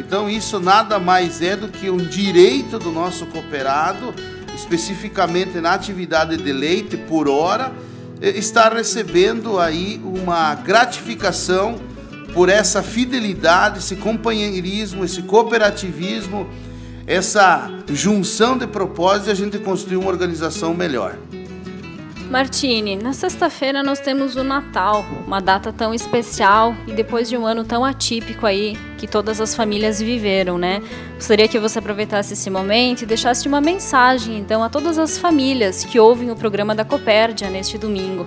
Então, 0.02 0.28
isso 0.28 0.60
nada 0.60 0.98
mais 0.98 1.44
é 1.44 1.56
do 1.56 1.68
que 1.68 1.88
um 1.88 1.98
direito 1.98 2.80
do 2.80 2.92
nosso 2.92 3.28
cooperado, 3.28 4.12
especificamente 4.56 5.62
na 5.62 5.74
atividade 5.74 6.38
de 6.38 6.52
leite 6.52 6.98
por 6.98 7.30
hora, 7.30 7.72
estar 8.20 8.74
recebendo 8.74 9.60
aí 9.60 10.02
uma 10.04 10.56
gratificação 10.56 11.80
por 12.34 12.50
essa 12.50 12.82
fidelidade, 12.82 13.78
esse 13.78 13.96
companheirismo, 13.96 15.06
esse 15.06 15.22
cooperativismo, 15.22 16.50
essa 17.06 17.70
junção 17.88 18.58
de 18.58 18.66
propósitos 18.66 19.28
e 19.28 19.32
a 19.32 19.36
gente 19.36 19.60
construir 19.60 19.98
uma 19.98 20.10
organização 20.10 20.74
melhor. 20.74 21.16
Martini, 22.32 22.96
na 22.96 23.12
sexta-feira 23.12 23.84
nós 23.84 24.00
temos 24.00 24.38
o 24.38 24.44
Natal, 24.44 25.06
uma 25.28 25.41
data 25.41 25.74
tão 25.74 25.94
especial 25.94 26.74
e 26.88 26.94
depois 26.94 27.28
de 27.28 27.36
um 27.36 27.46
ano 27.46 27.65
tão 27.65 27.84
atípico 27.84 28.46
aí 28.46 28.78
que 28.98 29.06
todas 29.06 29.41
as 29.41 29.54
famílias 29.54 30.02
viveram, 30.02 30.58
né? 30.58 30.82
Gostaria 31.15 31.46
que 31.46 31.60
você 31.60 31.80
aproveitasse 31.80 32.32
esse 32.32 32.50
momento 32.50 33.02
e 33.02 33.06
deixasse 33.06 33.50
uma 33.50 33.60
mensagem, 33.60 34.38
então, 34.38 34.63
a 34.63 34.70
todas 34.70 34.98
as 34.98 35.17
famílias 35.17 35.84
que 35.84 36.00
ouvem 36.00 36.32
o 36.32 36.36
programa 36.38 36.74
da 36.74 36.86
Copérdia 36.86 37.50
neste 37.50 37.78
domingo. 37.78 38.26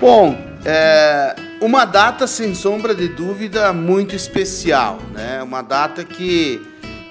Bom, 0.00 0.34
é 0.64 1.36
uma 1.60 1.84
data 1.84 2.26
sem 2.26 2.54
sombra 2.54 2.94
de 2.94 3.06
dúvida 3.06 3.70
muito 3.70 4.16
especial, 4.16 4.98
né? 5.12 5.42
Uma 5.42 5.60
data 5.60 6.02
que 6.06 6.69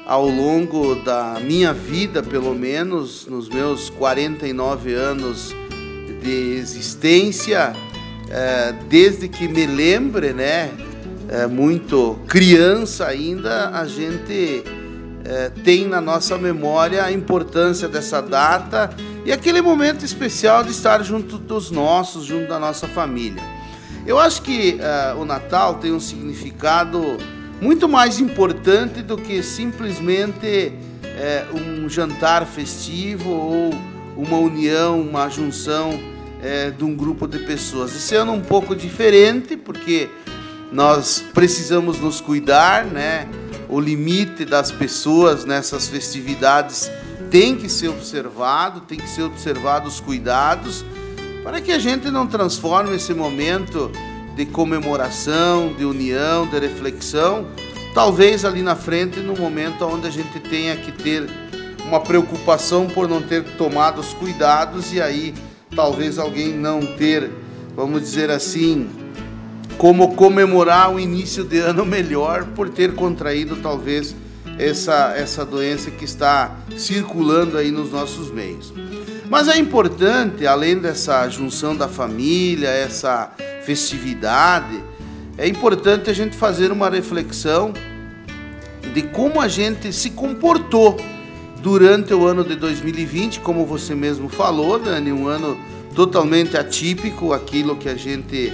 ao 0.09 0.27
longo 0.27 0.95
da 0.95 1.37
minha 1.39 1.71
vida, 1.71 2.23
pelo 2.23 2.55
menos 2.55 3.27
nos 3.27 3.47
meus 3.47 3.91
49 3.91 4.91
anos 4.91 5.55
de 6.23 6.55
existência, 6.55 7.73
é, 8.27 8.73
desde 8.89 9.27
que 9.27 9.47
me 9.47 9.67
lembre, 9.67 10.33
né, 10.33 10.71
é, 11.29 11.45
muito 11.45 12.17
criança 12.27 13.05
ainda, 13.05 13.69
a 13.69 13.85
gente 13.85 14.63
é, 15.25 15.49
tem 15.63 15.87
na 15.87 16.01
nossa 16.01 16.39
memória 16.39 17.03
a 17.03 17.11
importância 17.11 17.87
dessa 17.87 18.19
data 18.19 18.89
e 19.23 19.31
aquele 19.31 19.61
momento 19.61 20.03
especial 20.03 20.63
de 20.63 20.71
estar 20.71 21.03
junto 21.03 21.37
dos 21.37 21.69
nossos, 21.69 22.25
junto 22.25 22.47
da 22.47 22.57
nossa 22.57 22.87
família. 22.87 23.43
Eu 24.07 24.17
acho 24.17 24.41
que 24.41 24.79
o 25.19 25.25
Natal 25.25 25.75
tem 25.75 25.93
um 25.93 25.99
significado 25.99 27.19
muito 27.61 27.89
mais 27.89 28.19
importante 28.19 29.01
do 29.01 29.17
que 29.17 29.43
simplesmente 29.43 30.73
é, 31.03 31.45
um 31.53 31.89
jantar 31.89 32.45
festivo 32.45 33.29
ou 33.29 33.73
uma 34.15 34.37
união, 34.37 35.01
uma 35.01 35.29
junção 35.29 35.99
é, 36.41 36.71
de 36.71 36.83
um 36.83 36.95
grupo 36.95 37.27
de 37.27 37.39
pessoas. 37.39 37.95
Esse 37.95 38.15
ano 38.15 38.31
um 38.31 38.41
pouco 38.41 38.75
diferente, 38.75 39.57
porque 39.57 40.09
nós 40.71 41.23
precisamos 41.33 41.99
nos 41.99 42.21
cuidar, 42.21 42.85
né? 42.85 43.27
O 43.67 43.79
limite 43.79 44.45
das 44.45 44.71
pessoas 44.71 45.45
nessas 45.45 45.87
festividades 45.87 46.89
tem 47.29 47.55
que 47.55 47.69
ser 47.69 47.89
observado, 47.89 48.81
tem 48.81 48.97
que 48.97 49.07
ser 49.07 49.23
observados 49.23 49.95
os 49.95 49.99
cuidados, 49.99 50.83
para 51.43 51.61
que 51.61 51.71
a 51.71 51.79
gente 51.79 52.09
não 52.09 52.25
transforme 52.25 52.95
esse 52.95 53.13
momento 53.13 53.91
de 54.39 54.45
comemoração, 54.45 55.73
de 55.73 55.83
união, 55.83 56.47
de 56.47 56.57
reflexão, 56.57 57.45
talvez 57.93 58.45
ali 58.45 58.61
na 58.61 58.73
frente, 58.73 59.19
no 59.19 59.35
momento 59.35 59.83
onde 59.83 60.07
a 60.07 60.09
gente 60.09 60.39
tenha 60.39 60.77
que 60.77 60.93
ter 60.93 61.29
uma 61.85 61.99
preocupação 61.99 62.87
por 62.87 63.05
não 63.05 63.21
ter 63.21 63.43
tomado 63.57 63.99
os 63.99 64.13
cuidados 64.13 64.93
e 64.93 65.01
aí 65.01 65.33
talvez 65.75 66.17
alguém 66.17 66.53
não 66.53 66.79
ter, 66.79 67.29
vamos 67.75 67.99
dizer 67.99 68.31
assim, 68.31 68.87
como 69.77 70.15
comemorar 70.15 70.89
o 70.89 70.97
início 70.97 71.43
de 71.43 71.57
ano 71.57 71.85
melhor 71.85 72.45
por 72.55 72.69
ter 72.69 72.95
contraído 72.95 73.57
talvez 73.57 74.15
essa, 74.57 75.15
essa 75.17 75.45
doença 75.45 75.91
que 75.91 76.05
está 76.05 76.55
circulando 76.77 77.57
aí 77.57 77.71
nos 77.71 77.91
nossos 77.91 78.31
meios. 78.31 78.73
Mas 79.29 79.49
é 79.49 79.57
importante, 79.57 80.47
além 80.47 80.77
dessa 80.77 81.27
junção 81.27 81.75
da 81.75 81.89
família, 81.89 82.69
essa 82.69 83.33
festividade, 83.61 84.81
é 85.37 85.47
importante 85.47 86.09
a 86.09 86.13
gente 86.13 86.35
fazer 86.35 86.71
uma 86.71 86.89
reflexão 86.89 87.73
de 88.93 89.03
como 89.03 89.39
a 89.39 89.47
gente 89.47 89.93
se 89.93 90.09
comportou 90.09 90.97
durante 91.61 92.13
o 92.13 92.25
ano 92.25 92.43
de 92.43 92.55
2020, 92.55 93.39
como 93.39 93.65
você 93.65 93.93
mesmo 93.93 94.29
falou, 94.29 94.79
Dani, 94.79 95.11
um 95.11 95.27
ano 95.27 95.57
totalmente 95.93 96.57
atípico, 96.57 97.33
aquilo 97.33 97.75
que 97.75 97.89
a 97.89 97.95
gente 97.95 98.51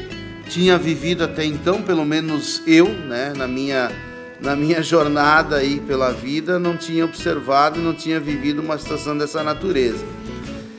tinha 0.50 0.78
vivido 0.78 1.24
até 1.24 1.46
então, 1.46 1.82
pelo 1.82 2.06
menos 2.06 2.62
eu, 2.68 2.88
né, 2.88 3.34
na 3.36 3.48
minha 3.48 3.91
na 4.41 4.54
minha 4.54 4.84
jornada 4.84 5.56
aí 5.56 5.80
pela 5.80 6.12
vida, 6.12 6.60
não 6.60 6.76
tinha 6.76 7.06
observado, 7.06 7.80
não 7.80 7.94
tinha 7.94 8.20
vivido 8.20 8.62
uma 8.62 8.78
situação 8.78 9.18
dessa 9.18 9.41
natureza 9.41 10.06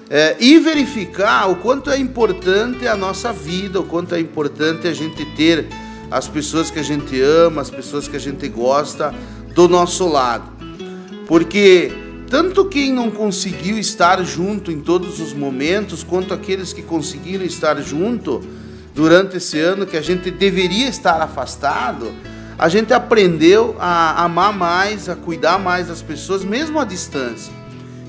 é, 0.08 0.36
e 0.38 0.58
verificar 0.58 1.50
o 1.50 1.56
quanto 1.56 1.90
é 1.90 1.98
importante 1.98 2.86
a 2.86 2.96
nossa 2.96 3.32
vida, 3.32 3.80
o 3.80 3.84
quanto 3.84 4.14
é 4.14 4.20
importante 4.20 4.86
a 4.86 4.94
gente 4.94 5.24
ter 5.36 5.66
as 6.10 6.28
pessoas 6.28 6.70
que 6.70 6.78
a 6.78 6.82
gente 6.82 7.20
ama, 7.20 7.60
as 7.60 7.70
pessoas 7.70 8.06
que 8.06 8.16
a 8.16 8.20
gente 8.20 8.48
gosta 8.48 9.12
do 9.54 9.68
nosso 9.68 10.06
lado. 10.06 10.44
Porque 11.26 11.92
tanto 12.28 12.64
quem 12.66 12.92
não 12.92 13.10
conseguiu 13.10 13.78
estar 13.78 14.22
junto 14.24 14.70
em 14.70 14.80
todos 14.80 15.20
os 15.20 15.32
momentos, 15.32 16.04
quanto 16.04 16.32
aqueles 16.32 16.72
que 16.72 16.82
conseguiram 16.82 17.44
estar 17.44 17.80
junto 17.82 18.42
durante 18.94 19.36
esse 19.38 19.58
ano 19.58 19.86
que 19.86 19.96
a 19.96 20.02
gente 20.02 20.30
deveria 20.30 20.88
estar 20.88 21.20
afastado, 21.20 22.12
a 22.58 22.68
gente 22.68 22.92
aprendeu 22.94 23.76
a 23.78 24.24
amar 24.24 24.52
mais, 24.52 25.08
a 25.08 25.16
cuidar 25.16 25.58
mais 25.58 25.88
das 25.88 26.00
pessoas, 26.00 26.44
mesmo 26.44 26.78
à 26.78 26.84
distância. 26.84 27.52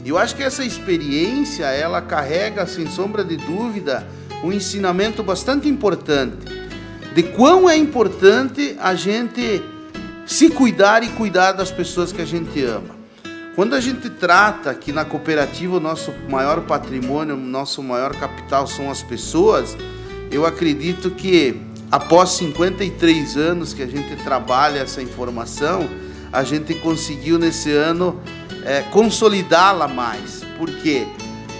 Eu 0.07 0.17
acho 0.17 0.37
que 0.37 0.43
essa 0.43 0.63
experiência, 0.63 1.65
ela 1.65 2.01
carrega, 2.01 2.65
sem 2.65 2.89
sombra 2.89 3.25
de 3.25 3.35
dúvida, 3.35 4.07
um 4.41 4.53
ensinamento 4.53 5.21
bastante 5.21 5.67
importante 5.67 6.45
de 7.13 7.23
quão 7.23 7.69
é 7.69 7.75
importante 7.75 8.77
a 8.79 8.95
gente 8.95 9.61
se 10.25 10.49
cuidar 10.49 11.03
e 11.03 11.09
cuidar 11.09 11.51
das 11.51 11.71
pessoas 11.71 12.13
que 12.13 12.21
a 12.21 12.25
gente 12.25 12.63
ama. 12.63 12.95
Quando 13.53 13.73
a 13.73 13.81
gente 13.81 14.09
trata 14.09 14.73
que 14.73 14.93
na 14.93 15.03
cooperativa 15.03 15.75
o 15.75 15.79
nosso 15.81 16.13
maior 16.29 16.61
patrimônio, 16.61 17.35
o 17.35 17.37
nosso 17.37 17.83
maior 17.83 18.15
capital 18.15 18.65
são 18.65 18.89
as 18.89 19.03
pessoas, 19.03 19.75
eu 20.31 20.45
acredito 20.45 21.11
que 21.11 21.59
após 21.91 22.29
53 22.29 23.35
anos 23.35 23.73
que 23.73 23.83
a 23.83 23.87
gente 23.87 24.15
trabalha 24.23 24.79
essa 24.79 25.01
informação, 25.01 25.89
a 26.31 26.45
gente 26.45 26.75
conseguiu 26.75 27.37
nesse 27.37 27.73
ano 27.73 28.21
é, 28.67 28.81
consolidá-la 28.91 29.87
mais. 29.87 30.43
Por 30.57 30.69
quê? 30.69 31.07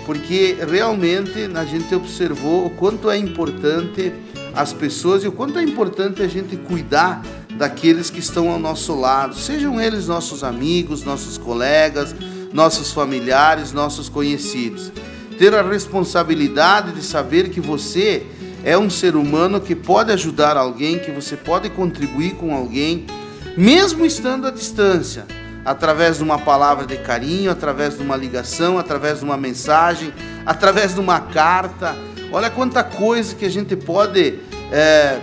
Porque 0.05 0.57
realmente 0.69 1.49
a 1.55 1.63
gente 1.63 1.95
observou 1.95 2.65
o 2.65 2.69
quanto 2.69 3.09
é 3.09 3.17
importante 3.17 4.11
as 4.53 4.73
pessoas 4.73 5.23
e 5.23 5.27
o 5.27 5.31
quanto 5.31 5.57
é 5.57 5.63
importante 5.63 6.21
a 6.21 6.27
gente 6.27 6.57
cuidar 6.57 7.21
daqueles 7.55 8.09
que 8.09 8.19
estão 8.19 8.49
ao 8.49 8.59
nosso 8.59 8.93
lado, 8.93 9.35
sejam 9.35 9.81
eles 9.81 10.07
nossos 10.07 10.43
amigos, 10.43 11.03
nossos 11.03 11.37
colegas, 11.37 12.13
nossos 12.53 12.91
familiares, 12.91 13.71
nossos 13.71 14.09
conhecidos. 14.09 14.91
Ter 15.39 15.55
a 15.55 15.61
responsabilidade 15.61 16.91
de 16.91 17.03
saber 17.03 17.49
que 17.49 17.61
você 17.61 18.25
é 18.63 18.77
um 18.77 18.89
ser 18.89 19.15
humano 19.15 19.61
que 19.61 19.75
pode 19.75 20.11
ajudar 20.11 20.57
alguém, 20.57 20.99
que 20.99 21.11
você 21.11 21.37
pode 21.37 21.69
contribuir 21.69 22.35
com 22.35 22.53
alguém, 22.53 23.05
mesmo 23.55 24.05
estando 24.05 24.45
à 24.45 24.51
distância 24.51 25.25
através 25.67 26.15
de 26.15 26.23
uma 26.23 26.39
palavra 26.39 26.85
de 26.85 26.95
carinho, 26.95 27.51
através 27.51 27.97
de 27.97 28.01
uma 28.01 28.15
ligação, 28.15 28.79
através 28.79 29.19
de 29.19 29.25
uma 29.25 29.35
mensagem, 29.35 30.13
através 30.45 30.93
de 30.93 31.01
uma 31.01 31.19
carta. 31.19 31.93
Olha 32.31 32.49
quanta 32.49 32.85
coisa 32.85 33.35
que 33.35 33.43
a 33.43 33.49
gente 33.49 33.75
pode 33.75 34.39
é, 34.71 35.19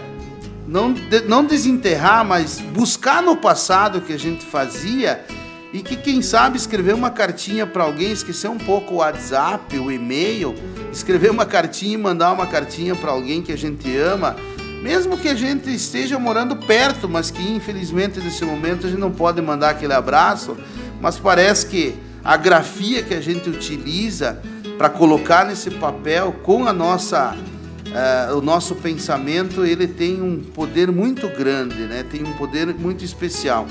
não, 0.69 0.93
de, 0.93 1.23
não 1.23 1.43
desenterrar, 1.43 2.27
mas 2.27 2.61
buscar 2.61 3.23
no 3.23 3.39
passado 3.39 4.03
que 4.03 4.13
a 4.13 4.19
gente 4.19 4.45
fazia 4.45 5.25
e 5.73 5.81
que, 5.81 5.97
quem 5.97 6.21
sabe, 6.21 6.59
escrever 6.59 6.95
uma 6.95 7.11
cartinha 7.11 7.67
para 7.67 7.83
alguém, 7.83 8.13
esquecer 8.13 8.49
um 8.49 8.59
pouco 8.59 8.95
o 8.95 8.97
WhatsApp, 8.99 9.79
o 9.79 9.91
e-mail, 9.91 10.55
escrever 10.93 11.31
uma 11.31 11.47
cartinha 11.47 11.95
e 11.95 11.99
mandar 11.99 12.31
uma 12.33 12.47
cartinha 12.47 12.95
para 12.95 13.11
alguém 13.13 13.41
que 13.41 13.51
a 13.51 13.57
gente 13.57 13.97
ama 13.97 14.37
mesmo 14.85 15.17
que 15.17 15.29
a 15.29 15.35
gente 15.35 15.75
esteja 15.75 16.19
morando 16.19 16.55
perto, 16.57 17.09
mas 17.09 17.31
que 17.31 17.43
infelizmente 17.43 18.21
nesse 18.21 18.45
momento 18.45 18.87
a 18.87 18.91
gente 18.91 19.01
não 19.01 19.11
pode 19.11 19.41
mandar 19.41 19.71
aquele 19.71 19.95
abraço, 19.95 20.59
mas 21.01 21.19
parece 21.19 21.65
que 21.65 21.95
a 22.23 22.37
grafia 22.37 23.03
que 23.03 23.15
a 23.15 23.21
gente 23.21 23.49
utiliza 23.49 24.43
para 24.77 24.91
colocar 24.91 25.47
nesse 25.47 25.71
papel 25.71 26.33
com 26.43 26.67
a 26.67 26.73
nossa 26.75 27.35
uh, 27.35 28.37
o 28.37 28.43
nosso 28.43 28.75
pensamento, 28.75 29.65
ele 29.65 29.89
tem 29.89 30.21
um 30.21 30.41
poder 30.41 30.93
muito 30.93 31.29
grande, 31.29 31.87
né? 31.87 32.03
Tem 32.03 32.23
um 32.23 32.33
poder 32.35 32.67
muito 32.75 33.03
especial. 33.03 33.67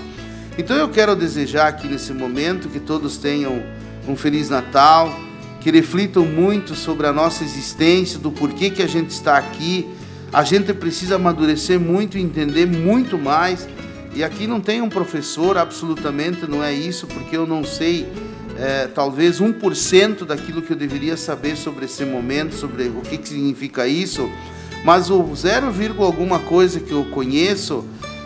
Então 0.58 0.76
eu 0.76 0.90
quero 0.90 1.16
desejar 1.16 1.68
aqui 1.68 1.88
nesse 1.88 2.12
momento 2.12 2.68
que 2.70 2.80
todos 2.80 3.18
tenham 3.18 3.62
um 4.08 4.16
feliz 4.16 4.50
Natal, 4.50 5.16
que 5.62 5.70
reflitam 5.70 6.26
muito 6.26 6.74
sobre 6.74 7.06
a 7.06 7.14
nossa 7.14 7.44
existência, 7.44 8.18
do 8.18 8.32
porquê 8.32 8.72
que 8.72 8.82
a 8.82 8.88
gente 8.88 9.12
está 9.12 9.38
aqui 9.38 9.88
a 10.34 10.44
gente 10.44 10.74
precisa 10.74 11.16
amadurecer 11.16 11.80
muito 11.80 12.18
entender 12.18 12.66
muito 12.66 13.18
mais. 13.18 13.68
E 14.16 14.24
aqui 14.24 14.48
não 14.48 14.60
tem 14.60 14.82
um 14.82 14.90
professor, 14.90 15.58
absolutamente 15.58 16.48
não 16.48 16.64
é 16.64 16.74
isso, 16.74 17.08
porque 17.08 17.36
eu 17.38 17.48
não 17.48 17.64
sei 17.64 18.08
é, 18.58 18.88
talvez 18.88 19.40
1% 19.40 20.26
daquilo 20.26 20.62
que 20.62 20.72
eu 20.72 20.78
deveria 20.78 21.18
saber 21.18 21.56
sobre 21.56 21.86
esse 21.86 22.06
momento, 22.06 22.54
sobre 22.56 22.84
o 22.84 23.02
que, 23.02 23.18
que 23.18 23.30
significa 23.30 23.88
isso, 23.88 24.30
mas 24.84 25.10
o 25.10 25.34
0, 25.36 25.72
alguma 26.04 26.40
coisa 26.40 26.80
que 26.80 26.92
eu 26.92 27.06
conheço, 27.06 27.86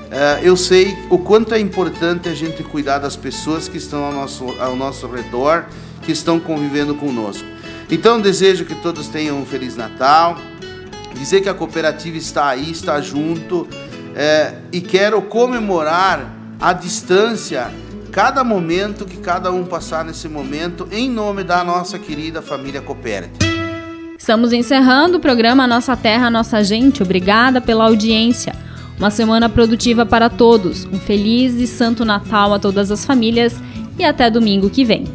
é, 0.10 0.42
eu 0.44 0.58
sei 0.58 0.98
o 1.10 1.18
quanto 1.18 1.54
é 1.54 1.60
importante 1.60 2.28
a 2.28 2.34
gente 2.34 2.64
cuidar 2.64 3.00
das 3.00 3.16
pessoas 3.16 3.68
que 3.68 3.78
estão 3.78 4.04
ao 4.04 4.14
nosso, 4.14 4.46
ao 4.60 4.76
nosso 4.76 5.08
redor, 5.08 5.66
que 6.02 6.12
estão 6.12 6.40
convivendo 6.40 6.96
conosco. 6.96 7.48
Então 7.90 8.20
desejo 8.20 8.66
que 8.66 8.76
todos 8.76 9.08
tenham 9.08 9.40
um 9.40 9.46
Feliz 9.46 9.78
Natal, 9.78 10.38
dizer 11.18 11.42
que 11.42 11.50
a 11.50 11.54
cooperativa 11.54 12.18
está 12.18 12.48
aí, 12.48 12.72
está 12.72 13.02
junto 13.02 13.68
é, 14.16 14.54
e 14.72 14.82
quero 14.82 15.22
comemorar 15.22 16.34
à 16.60 16.74
distância 16.74 17.72
cada 18.12 18.44
momento 18.44 19.06
que 19.06 19.18
cada 19.18 19.52
um 19.52 19.64
passar 19.64 20.04
nesse 20.04 20.28
momento 20.28 20.88
em 20.92 21.10
nome 21.10 21.44
da 21.44 21.64
nossa 21.64 22.00
querida 22.00 22.42
família 22.42 22.82
Coperte. 22.82 23.46
Estamos 24.18 24.52
encerrando 24.52 25.18
o 25.18 25.20
programa 25.20 25.68
Nossa 25.68 25.96
Terra, 25.96 26.30
Nossa 26.30 26.64
Gente. 26.64 27.04
Obrigada 27.04 27.62
pela 27.62 27.86
audiência. 27.86 28.56
Uma 28.98 29.12
semana 29.12 29.48
produtiva 29.48 30.06
para 30.06 30.30
todos. 30.30 30.86
Um 30.86 31.00
feliz 31.00 31.54
e 31.54 31.68
santo 31.68 32.04
Natal 32.04 32.54
a 32.54 32.60
todas 32.60 32.90
as 32.90 33.06
famílias 33.06 33.56
e 34.00 34.04
até 34.04 34.30
domingo 34.30 34.70
que 34.70 34.84
vem. 34.84 35.06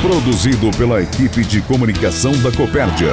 Produzido 0.00 0.70
pela 0.78 1.02
equipe 1.02 1.44
de 1.44 1.60
comunicação 1.60 2.32
da 2.42 2.50
Copérdia 2.50 3.12